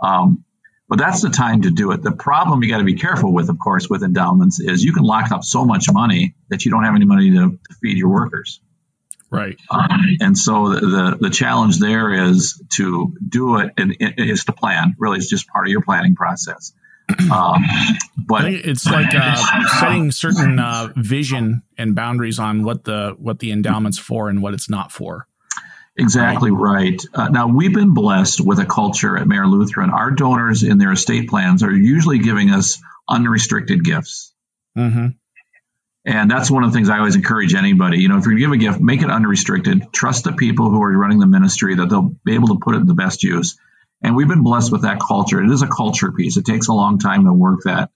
[0.00, 0.44] Um,
[0.88, 2.02] but that's the time to do it.
[2.02, 5.02] The problem you got to be careful with, of course, with endowments is you can
[5.02, 8.10] lock up so much money that you don't have any money to, to feed your
[8.10, 8.60] workers.
[9.28, 9.56] Right.
[9.68, 14.52] Um, and so the, the, the challenge there is to do it and is to
[14.52, 14.94] plan.
[14.98, 16.72] Really, it's just part of your planning process.
[17.32, 17.64] Um,
[18.16, 19.36] but it's like uh,
[19.80, 24.54] setting certain uh, vision and boundaries on what the what the endowment's for and what
[24.54, 25.26] it's not for.
[25.98, 27.00] Exactly right.
[27.14, 29.90] Uh, now, we've been blessed with a culture at Mayer Lutheran.
[29.90, 34.34] Our donors in their estate plans are usually giving us unrestricted gifts.
[34.76, 35.08] Mm-hmm.
[36.04, 37.98] And that's one of the things I always encourage anybody.
[37.98, 39.92] You know, if to give a gift, make it unrestricted.
[39.92, 42.78] Trust the people who are running the ministry that they'll be able to put it
[42.78, 43.58] in the best use.
[44.02, 45.42] And we've been blessed with that culture.
[45.42, 46.36] It is a culture piece.
[46.36, 47.90] It takes a long time to work that.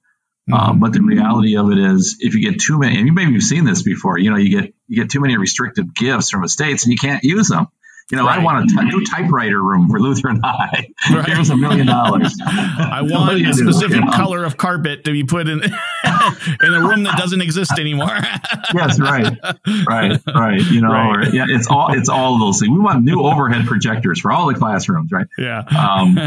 [0.50, 0.70] Uh, mm-hmm.
[0.70, 3.32] Uh, but the reality of it is, if you get too many, and you maybe
[3.32, 6.42] you've seen this before, you know, you get you get too many restricted gifts from
[6.42, 7.68] estates, and you can't use them.
[8.10, 8.40] You know, right.
[8.40, 10.88] I want a new typewriter room for Lutheran High.
[11.12, 11.26] Right.
[11.28, 12.36] Here's a million dollars.
[12.46, 14.10] I want a specific you know?
[14.10, 18.18] color of carpet to be put in in a room that doesn't exist anymore.
[18.74, 19.36] yes, right,
[19.86, 20.62] right, right.
[20.70, 21.28] You know, right.
[21.28, 22.70] Or, yeah, it's all it's all those things.
[22.70, 25.26] We want new overhead projectors for all the classrooms, right?
[25.38, 25.60] Yeah.
[25.60, 26.18] Um,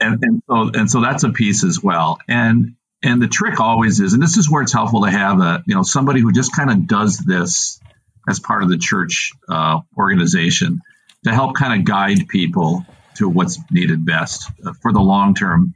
[0.00, 2.18] and and so and so that's a piece as well.
[2.28, 5.62] And and the trick always is, and this is where it's helpful to have a
[5.66, 7.80] you know somebody who just kind of does this
[8.28, 10.80] as part of the church uh, organization
[11.24, 12.84] to help kind of guide people
[13.16, 15.74] to what's needed best uh, for the long term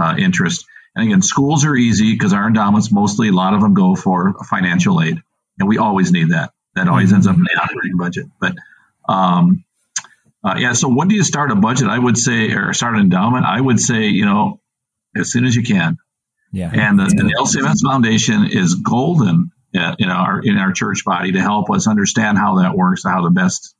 [0.00, 0.66] uh, interest.
[0.94, 4.34] And again, schools are easy because our endowments mostly, a lot of them go for
[4.48, 5.18] financial aid.
[5.58, 6.52] And we always need that.
[6.74, 8.26] That always ends up in the operating budget.
[8.40, 8.54] But
[9.08, 9.64] um,
[10.44, 11.88] uh, yeah, so when do you start a budget?
[11.88, 14.60] I would say, or start an endowment, I would say, you know,
[15.16, 15.98] as soon as you can.
[16.52, 16.70] Yeah.
[16.72, 19.50] And the, the LCMS Foundation is golden
[19.98, 23.30] in our in our church body to help us understand how that works, how to
[23.30, 23.74] best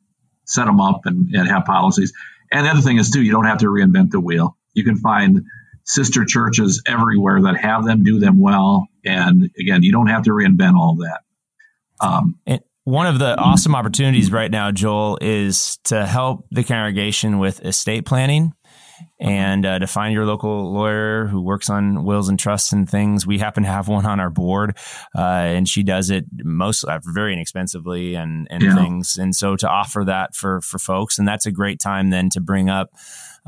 [0.45, 2.13] set them up and, and have policies.
[2.51, 4.57] And the other thing is too, you don't have to reinvent the wheel.
[4.73, 5.43] You can find
[5.85, 10.31] sister churches everywhere that have them, do them well, and again, you don't have to
[10.31, 11.21] reinvent all that.
[12.01, 17.39] Um, and one of the awesome opportunities right now, Joel, is to help the congregation
[17.39, 18.55] with estate planning
[19.21, 23.27] and uh, to find your local lawyer who works on wills and trusts and things.
[23.27, 24.77] We happen to have one on our board,
[25.17, 28.75] uh, and she does it most uh, very inexpensively and and yeah.
[28.75, 29.17] things.
[29.17, 32.41] And so to offer that for for folks, and that's a great time then to
[32.41, 32.91] bring up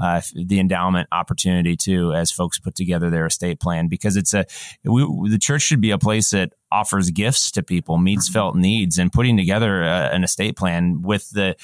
[0.01, 4.47] uh, the endowment opportunity too as folks put together their estate plan because it's a
[4.85, 8.35] we, the church should be a place that offers gifts to people meets mm-hmm.
[8.35, 11.57] felt needs and putting together a, uh, an estate plan with the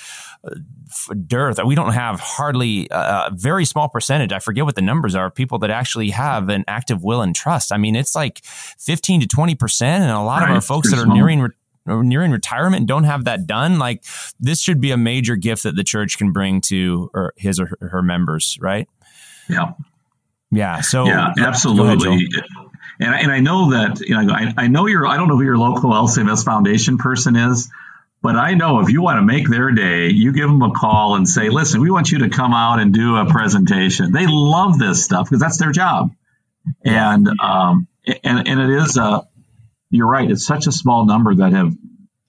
[0.44, 0.54] uh,
[1.26, 5.30] dearth we don't have hardly a very small percentage i forget what the numbers are
[5.30, 9.26] people that actually have an active will and trust i mean it's like 15 to
[9.26, 10.50] 20 percent and a lot right.
[10.50, 11.48] of our folks that are nearing
[11.86, 14.04] nearing retirement don't have that done, like
[14.40, 17.76] this should be a major gift that the church can bring to or his or
[17.80, 18.88] her members, right?
[19.48, 19.72] Yeah.
[20.50, 20.80] Yeah.
[20.80, 22.08] So yeah, absolutely.
[22.08, 22.44] Ahead,
[23.00, 25.44] and, and I know that you know I, I know you're I don't know who
[25.44, 27.70] your local LCMS Foundation person is,
[28.22, 31.16] but I know if you want to make their day, you give them a call
[31.16, 34.78] and say, "Listen, we want you to come out and do a presentation." They love
[34.78, 36.10] this stuff because that's their job,
[36.84, 37.88] and um,
[38.24, 39.26] and and it is a
[39.90, 40.30] you're right.
[40.30, 41.72] It's such a small number that have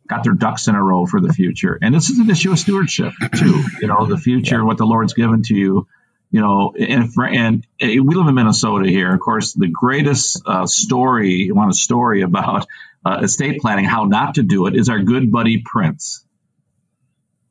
[0.07, 1.77] got their ducks in a row for the future.
[1.81, 3.63] And this is an issue of stewardship too.
[3.81, 4.63] You know, the future, yeah.
[4.63, 5.87] what the Lord's given to you.
[6.29, 9.13] You know, and, and we live in Minnesota here.
[9.13, 12.67] Of course, the greatest uh, story, you want a story about
[13.05, 16.25] uh, estate planning, how not to do it, is our good buddy Prince.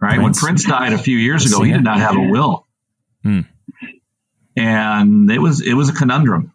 [0.00, 0.16] right?
[0.16, 0.42] Prince.
[0.42, 2.66] When Prince died a few years ago, he did not have a will.
[3.22, 3.40] Hmm.
[4.56, 6.52] And it was it was a conundrum.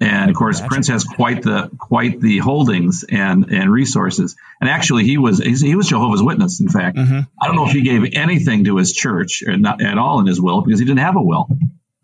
[0.00, 4.34] And of course, Prince has quite the quite the holdings and and resources.
[4.60, 6.60] And actually, he was he was Jehovah's Witness.
[6.60, 7.20] In fact, mm-hmm.
[7.40, 10.26] I don't know if he gave anything to his church or not at all in
[10.26, 11.48] his will because he didn't have a will.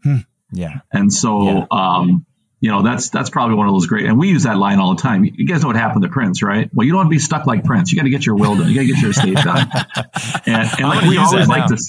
[0.02, 0.16] Hmm.
[0.52, 0.80] Yeah.
[0.92, 1.66] And so, yeah.
[1.70, 2.26] um,
[2.60, 4.06] you know, that's that's probably one of those great.
[4.06, 5.24] And we use that line all the time.
[5.24, 6.68] You guys know what happened to Prince, right?
[6.72, 7.92] Well, you don't want to be stuck like Prince.
[7.92, 8.68] You got to get your will done.
[8.68, 9.68] You got to get your estate done.
[10.46, 11.88] and, and like we always like this.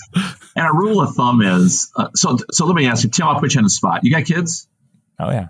[0.56, 2.38] And a rule of thumb is uh, so.
[2.52, 3.28] So let me ask you, Tim.
[3.28, 4.04] I'll put you on the spot.
[4.04, 4.68] You got kids?
[5.20, 5.48] Oh yeah.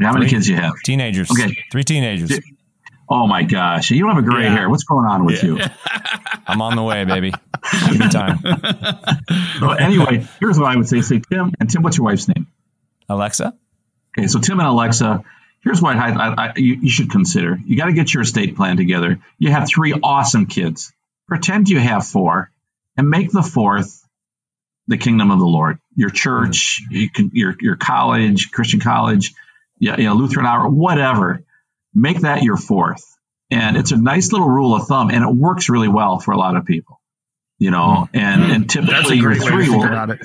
[0.00, 0.74] How many kids you have?
[0.84, 1.30] Teenagers.
[1.30, 1.56] Okay.
[1.72, 2.38] Three teenagers.
[3.08, 3.90] Oh my gosh.
[3.90, 4.54] You don't have a gray yeah.
[4.54, 4.70] hair.
[4.70, 5.50] What's going on with yeah.
[5.50, 5.60] you?
[6.46, 7.32] I'm on the way, baby.
[7.88, 8.38] Give me time.
[9.58, 11.00] so anyway, here's what I would say.
[11.02, 11.52] Say Tim.
[11.58, 12.46] And Tim, what's your wife's name?
[13.08, 13.54] Alexa.
[14.16, 14.26] Okay.
[14.26, 15.22] So Tim and Alexa,
[15.62, 17.58] here's what I, I, I, you, you should consider.
[17.64, 19.20] You got to get your estate plan together.
[19.38, 20.92] You have three awesome kids.
[21.28, 22.50] Pretend you have four
[22.96, 24.02] and make the fourth
[24.88, 25.78] the kingdom of the Lord.
[25.94, 26.94] Your church, mm-hmm.
[26.94, 29.34] you can, your, your college, Christian college,
[29.78, 31.44] you know, Lutheran hour, whatever.
[31.94, 33.04] Make that your fourth.
[33.50, 36.36] And it's a nice little rule of thumb and it works really well for a
[36.36, 37.00] lot of people,
[37.58, 38.20] you know, mm.
[38.20, 40.16] and, and typically your three will,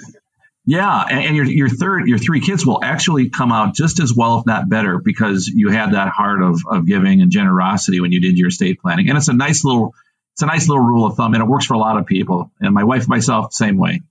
[0.66, 1.04] yeah.
[1.10, 4.39] And, and, your, your third, your three kids will actually come out just as well,
[4.39, 8.22] if not better, because you had that heart of, of giving and generosity when you
[8.22, 9.10] did your estate planning.
[9.10, 9.93] And it's a nice little,
[10.34, 12.52] it's a nice little rule of thumb and it works for a lot of people.
[12.60, 14.02] And my wife, myself, same way.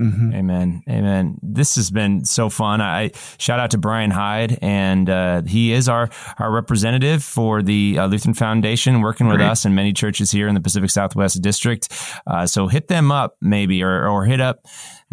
[0.00, 0.32] Mm-hmm.
[0.32, 0.82] Amen.
[0.88, 1.38] Amen.
[1.42, 2.80] This has been so fun.
[2.80, 7.98] I shout out to Brian Hyde, and uh, he is our, our representative for the
[7.98, 9.48] uh, Lutheran Foundation, working with Great.
[9.48, 11.88] us and many churches here in the Pacific Southwest District.
[12.26, 14.64] Uh, so hit them up, maybe, or, or hit up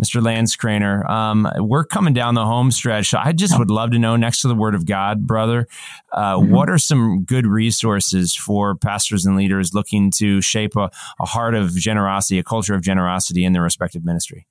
[0.02, 0.22] Mr.
[0.22, 1.08] Landskroener.
[1.10, 3.14] Um, we're coming down the home stretch.
[3.14, 5.68] I just would love to know, next to the Word of God, brother,
[6.14, 6.54] uh, mm-hmm.
[6.54, 11.54] what are some good resources for pastors and leaders looking to shape a, a heart
[11.54, 14.48] of generosity, a culture of generosity in their respective ministry?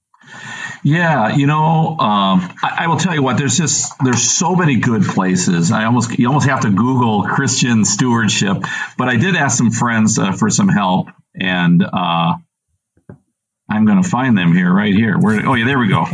[0.83, 3.37] Yeah, you know, um, I, I, will tell you what.
[3.37, 5.73] There's just there's so many good places.
[5.73, 8.59] I almost you almost have to Google Christian stewardship.
[8.97, 12.35] But I did ask some friends uh, for some help, and uh,
[13.69, 15.19] I'm going to find them here, right here.
[15.19, 15.47] Where?
[15.47, 16.07] Oh yeah, there we go.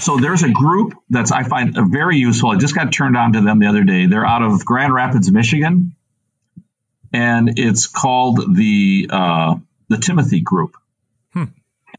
[0.00, 2.50] So there's a group that's I find very useful.
[2.50, 4.06] I just got turned on to them the other day.
[4.06, 5.96] They're out of Grand Rapids, Michigan,
[7.12, 9.54] and it's called the uh,
[9.88, 10.76] the Timothy Group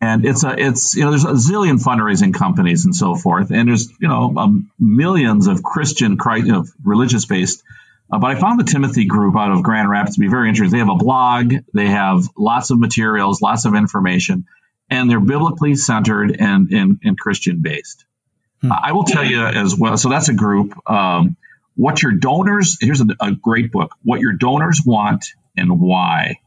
[0.04, 3.70] and it's a it's you know there's a zillion fundraising companies and so forth, and
[3.70, 7.64] there's you know um, millions of Christian you know, religious based.
[8.12, 10.78] Uh, but I found the Timothy group out of Grand Rapids to be very interesting.
[10.78, 14.46] They have a blog, they have lots of materials, lots of information,
[14.90, 18.04] and they're biblically centered and and, and Christian based.
[18.62, 18.74] Hmm.
[18.74, 19.98] Uh, I will tell you as well.
[19.98, 20.74] So that's a group.
[20.90, 21.38] Um,
[21.76, 23.96] what your donors here's a, a great book.
[24.04, 25.26] What your donors want
[25.56, 26.40] and why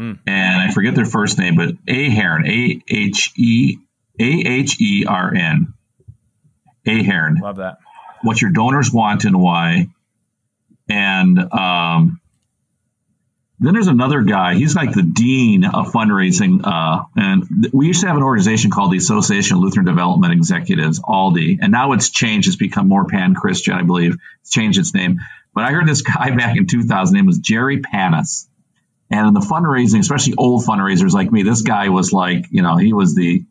[0.00, 0.18] Mm.
[0.26, 3.78] And I forget their first name, but Ahern, A H E
[4.18, 5.74] A H E R N.
[6.86, 7.38] Ahern.
[7.42, 7.78] Love that.
[8.22, 9.88] What your donors want and why.
[10.88, 12.20] And um,
[13.60, 14.54] then there's another guy.
[14.54, 16.62] He's like the dean of fundraising.
[16.64, 20.32] Uh, and th- we used to have an organization called the Association of Lutheran Development
[20.32, 22.48] Executives, ALDE, and now it's changed.
[22.48, 24.16] It's become more pan Christian, I believe.
[24.40, 25.20] It's changed its name.
[25.54, 27.00] But I heard this guy back in 2000.
[27.00, 28.46] His name was Jerry Panas.
[29.10, 32.76] And in the fundraising, especially old fundraisers like me, this guy was like, you know,
[32.76, 33.44] he was the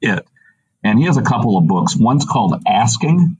[0.00, 0.26] it.
[0.84, 1.96] And he has a couple of books.
[1.96, 3.38] One's called Asking,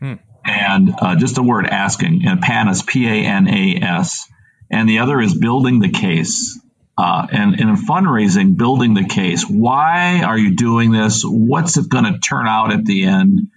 [0.00, 0.14] hmm.
[0.44, 4.28] and uh, just a word asking, and PANAS, P A N A S.
[4.70, 6.58] And the other is Building the Case.
[6.98, 9.44] Uh, and, and, in fundraising, building the case.
[9.44, 11.22] Why are you doing this?
[11.24, 13.48] What's it going to turn out at the end?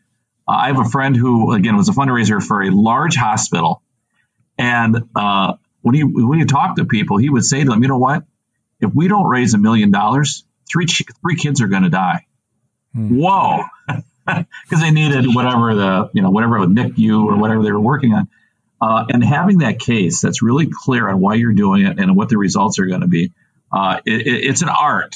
[0.47, 3.81] Uh, I have a friend who, again, was a fundraiser for a large hospital.
[4.57, 5.55] And uh,
[5.85, 8.23] when you when you talk to people, he would say to them, you know what?
[8.79, 12.25] If we don't raise a million dollars, three three kids are going to die.
[12.95, 13.19] Hmm.
[13.19, 13.65] Whoa,
[14.25, 18.13] because they needed whatever the you know whatever with NICU or whatever they were working
[18.13, 18.27] on.
[18.81, 22.29] Uh, and having that case that's really clear on why you're doing it and what
[22.29, 23.31] the results are going to be,
[23.71, 25.15] uh, it, it, it's an art.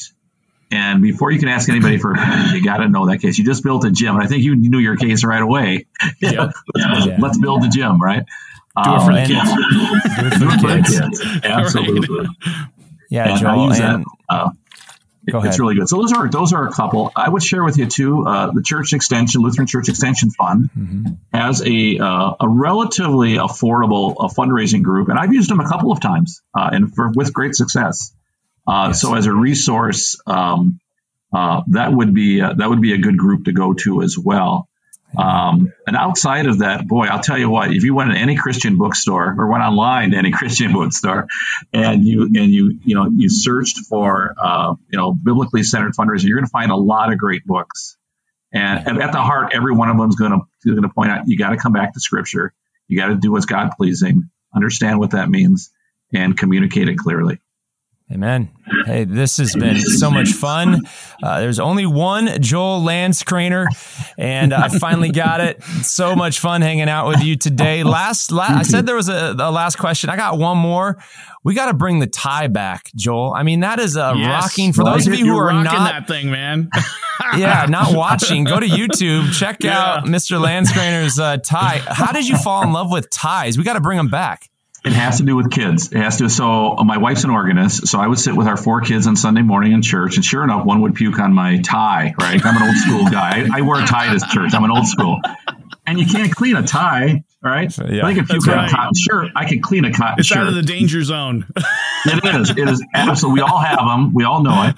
[0.71, 3.39] And before you can ask anybody for you got to know that case.
[3.39, 5.87] You just built a gym, and I think you knew your case right away.
[6.21, 7.17] Let's, yeah.
[7.19, 8.23] let's build a gym, right?
[8.85, 10.39] Do it for the kids.
[10.39, 11.43] Do it for the kids.
[11.43, 12.27] Absolutely.
[13.09, 13.73] Yeah, and Joel.
[13.73, 14.51] And, uh,
[15.31, 15.49] Go ahead.
[15.49, 15.87] It's really good.
[15.87, 17.11] So those are those are a couple.
[17.15, 18.25] I would share with you too.
[18.25, 21.13] Uh, the Church Extension Lutheran Church Extension Fund mm-hmm.
[21.33, 25.91] has a uh, a relatively affordable uh, fundraising group, and I've used them a couple
[25.91, 28.13] of times uh, and for, with great success.
[28.67, 29.01] Uh, yes.
[29.01, 30.79] So as a resource, um,
[31.33, 34.68] uh, that would be that would be a good group to go to as well.
[35.17, 38.35] Um, and outside of that, boy, I'll tell you what, if you went to any
[38.35, 41.27] Christian bookstore or went online to any Christian bookstore
[41.73, 46.25] and you, and you, you know, you searched for, uh, you know, biblically centered fundraising,
[46.25, 47.97] you're going to find a lot of great books.
[48.51, 51.11] And, and at the heart, every one of them is going to, going to point
[51.11, 52.53] out, you got to come back to scripture.
[52.87, 55.71] You got to do what's God pleasing, understand what that means
[56.13, 57.39] and communicate it clearly.
[58.11, 58.49] Amen.
[58.87, 60.81] Hey, this has been so much fun.
[61.21, 63.67] Uh, there's only one Joel Landskroener,
[64.17, 65.61] and I finally got it.
[65.83, 67.83] So much fun hanging out with you today.
[67.83, 70.09] Last, last I said there was a, a, last question.
[70.09, 70.97] I got one more.
[71.43, 73.31] We got to bring the tie back, Joel.
[73.33, 74.43] I mean, that is a yes.
[74.43, 76.69] rocking for those of you who are not that thing, man.
[77.37, 78.43] yeah, not watching.
[78.43, 79.79] Go to YouTube, check yeah.
[79.79, 80.43] out Mr.
[80.43, 81.79] Landskroener's uh, tie.
[81.85, 83.55] How did you fall in love with ties?
[83.55, 84.49] We got to bring them back.
[84.85, 85.91] It has to do with kids.
[85.91, 86.29] It has to.
[86.29, 89.41] So my wife's an organist, so I would sit with our four kids on Sunday
[89.41, 92.13] morning in church, and sure enough, one would puke on my tie.
[92.17, 93.45] Right, I'm an old school guy.
[93.53, 94.53] I, I wear a tie to church.
[94.53, 95.19] I'm an old school,
[95.85, 97.23] and you can't clean a tie.
[97.41, 97.73] Right?
[97.77, 98.71] Yeah, I can puke on right.
[98.71, 98.93] cotton.
[98.95, 100.19] Sure, I can clean a cotton.
[100.19, 100.37] It's shirt.
[100.37, 101.45] It's out of the danger zone.
[102.05, 102.49] it is.
[102.51, 103.41] It is absolutely.
[103.41, 104.13] We all have them.
[104.13, 104.75] We all know it.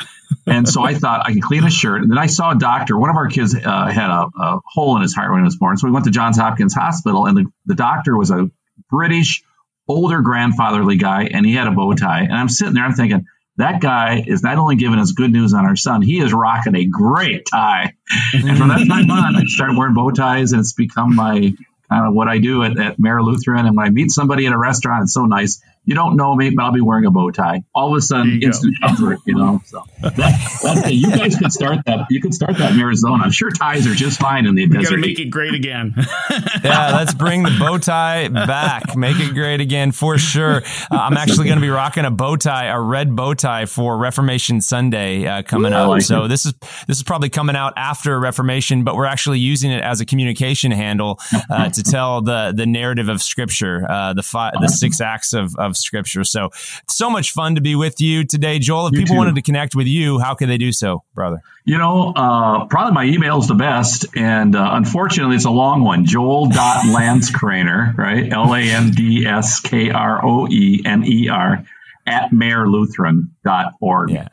[0.48, 2.02] And so I thought I could clean a shirt.
[2.02, 2.98] And then I saw a doctor.
[2.98, 5.56] One of our kids uh, had a, a, hole in his heart when he was
[5.56, 5.78] born.
[5.78, 8.50] So we went to Johns Hopkins Hospital, and the, the doctor was a
[8.90, 9.44] British
[9.88, 12.22] older grandfatherly guy, and he had a bow tie.
[12.22, 13.26] And I'm sitting there, I'm thinking,
[13.58, 16.76] that guy is not only giving us good news on our son, he is rocking
[16.76, 17.94] a great tie.
[18.34, 21.54] and from that time on, I started wearing bow ties, and it's become my
[21.90, 23.66] kind of what I do at, at Mayer Lutheran.
[23.66, 25.62] And when I meet somebody at a restaurant, it's so nice.
[25.84, 27.64] You don't know me, but I'll be wearing a bow tie.
[27.74, 28.88] All of a sudden, instant go.
[28.88, 29.62] comfort, you know.
[29.66, 32.06] So that, you guys could start that.
[32.12, 33.24] You could start that in Arizona.
[33.24, 34.92] I'm sure ties are just fine in the we desert.
[34.92, 35.96] Got to make it great again.
[36.64, 38.96] yeah, let's bring the bow tie back.
[38.96, 40.58] Make it great again for sure.
[40.92, 43.98] Uh, I'm actually going to be rocking a bow tie, a red bow tie for
[43.98, 45.90] Reformation Sunday uh, coming Ooh, up.
[45.90, 46.28] Like so it.
[46.28, 46.54] this is
[46.88, 50.72] this is probably coming out after Reformation, but we're actually using it as a communication
[50.72, 51.20] handle
[51.50, 55.56] uh, to tell the the narrative of Scripture, uh, the five, the six acts of,
[55.56, 56.24] of Scripture.
[56.24, 56.50] So
[56.88, 58.88] so much fun to be with you today, Joel.
[58.88, 59.20] If you people too.
[59.20, 61.42] wanted to connect with you, how can they do so, brother?
[61.66, 65.84] You know, uh, probably my email is the best, and uh, unfortunately, it's a long
[65.84, 66.06] one.
[66.06, 68.32] Joel.Landskroener, right?
[68.32, 71.66] L A N D S K R O E N E R
[72.06, 74.10] at mayerlutheran.org.
[74.10, 74.28] Yeah.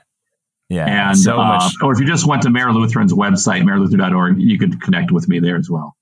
[0.68, 1.08] Yeah.
[1.10, 4.80] And, so uh, or if you just went to Mayer Lutheran's website, mayerlutheran.org, you could
[4.82, 5.96] connect with me there as well.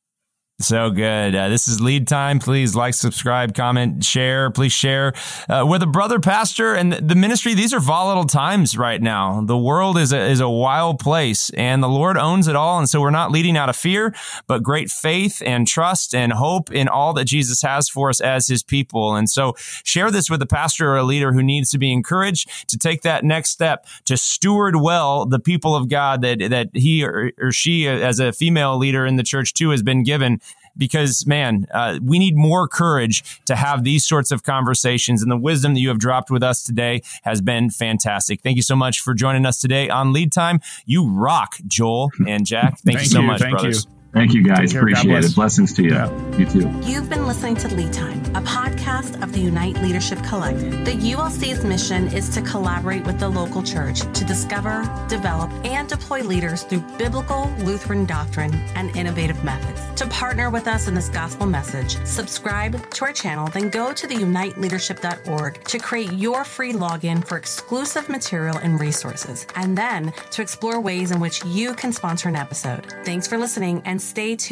[0.59, 1.34] So good.
[1.34, 2.38] Uh, this is lead time.
[2.38, 4.50] Please like, subscribe, comment, share.
[4.50, 5.12] Please share
[5.50, 7.52] uh, with a brother pastor and the ministry.
[7.52, 9.42] These are volatile times right now.
[9.42, 12.78] The world is a, is a wild place and the Lord owns it all.
[12.78, 14.14] And so we're not leading out of fear,
[14.46, 18.48] but great faith and trust and hope in all that Jesus has for us as
[18.48, 19.14] his people.
[19.14, 22.48] And so share this with a pastor or a leader who needs to be encouraged
[22.68, 27.04] to take that next step to steward well the people of God that, that he
[27.04, 30.40] or, or she as a female leader in the church too has been given
[30.76, 35.22] because man, uh, we need more courage to have these sorts of conversations.
[35.22, 38.40] And the wisdom that you have dropped with us today has been fantastic.
[38.42, 40.60] Thank you so much for joining us today on Lead Time.
[40.84, 42.78] You rock, Joel and Jack.
[42.80, 43.86] Thank, Thank you so you, much, brothers.
[43.86, 43.95] You.
[44.16, 44.74] Thank you, guys.
[44.74, 45.34] Appreciate it.
[45.34, 45.90] Blessings to you.
[45.90, 46.36] Yeah.
[46.38, 46.70] You too.
[46.82, 50.86] You've been listening to Lead Time, a podcast of the Unite Leadership Collective.
[50.86, 56.22] The ULC's mission is to collaborate with the local church to discover, develop, and deploy
[56.22, 59.82] leaders through biblical Lutheran doctrine and innovative methods.
[60.00, 64.06] To partner with us in this gospel message, subscribe to our channel, then go to
[64.06, 70.40] the uniteleadership.org to create your free login for exclusive material and resources, and then to
[70.40, 72.86] explore ways in which you can sponsor an episode.
[73.04, 74.46] Thanks for listening and stay tuned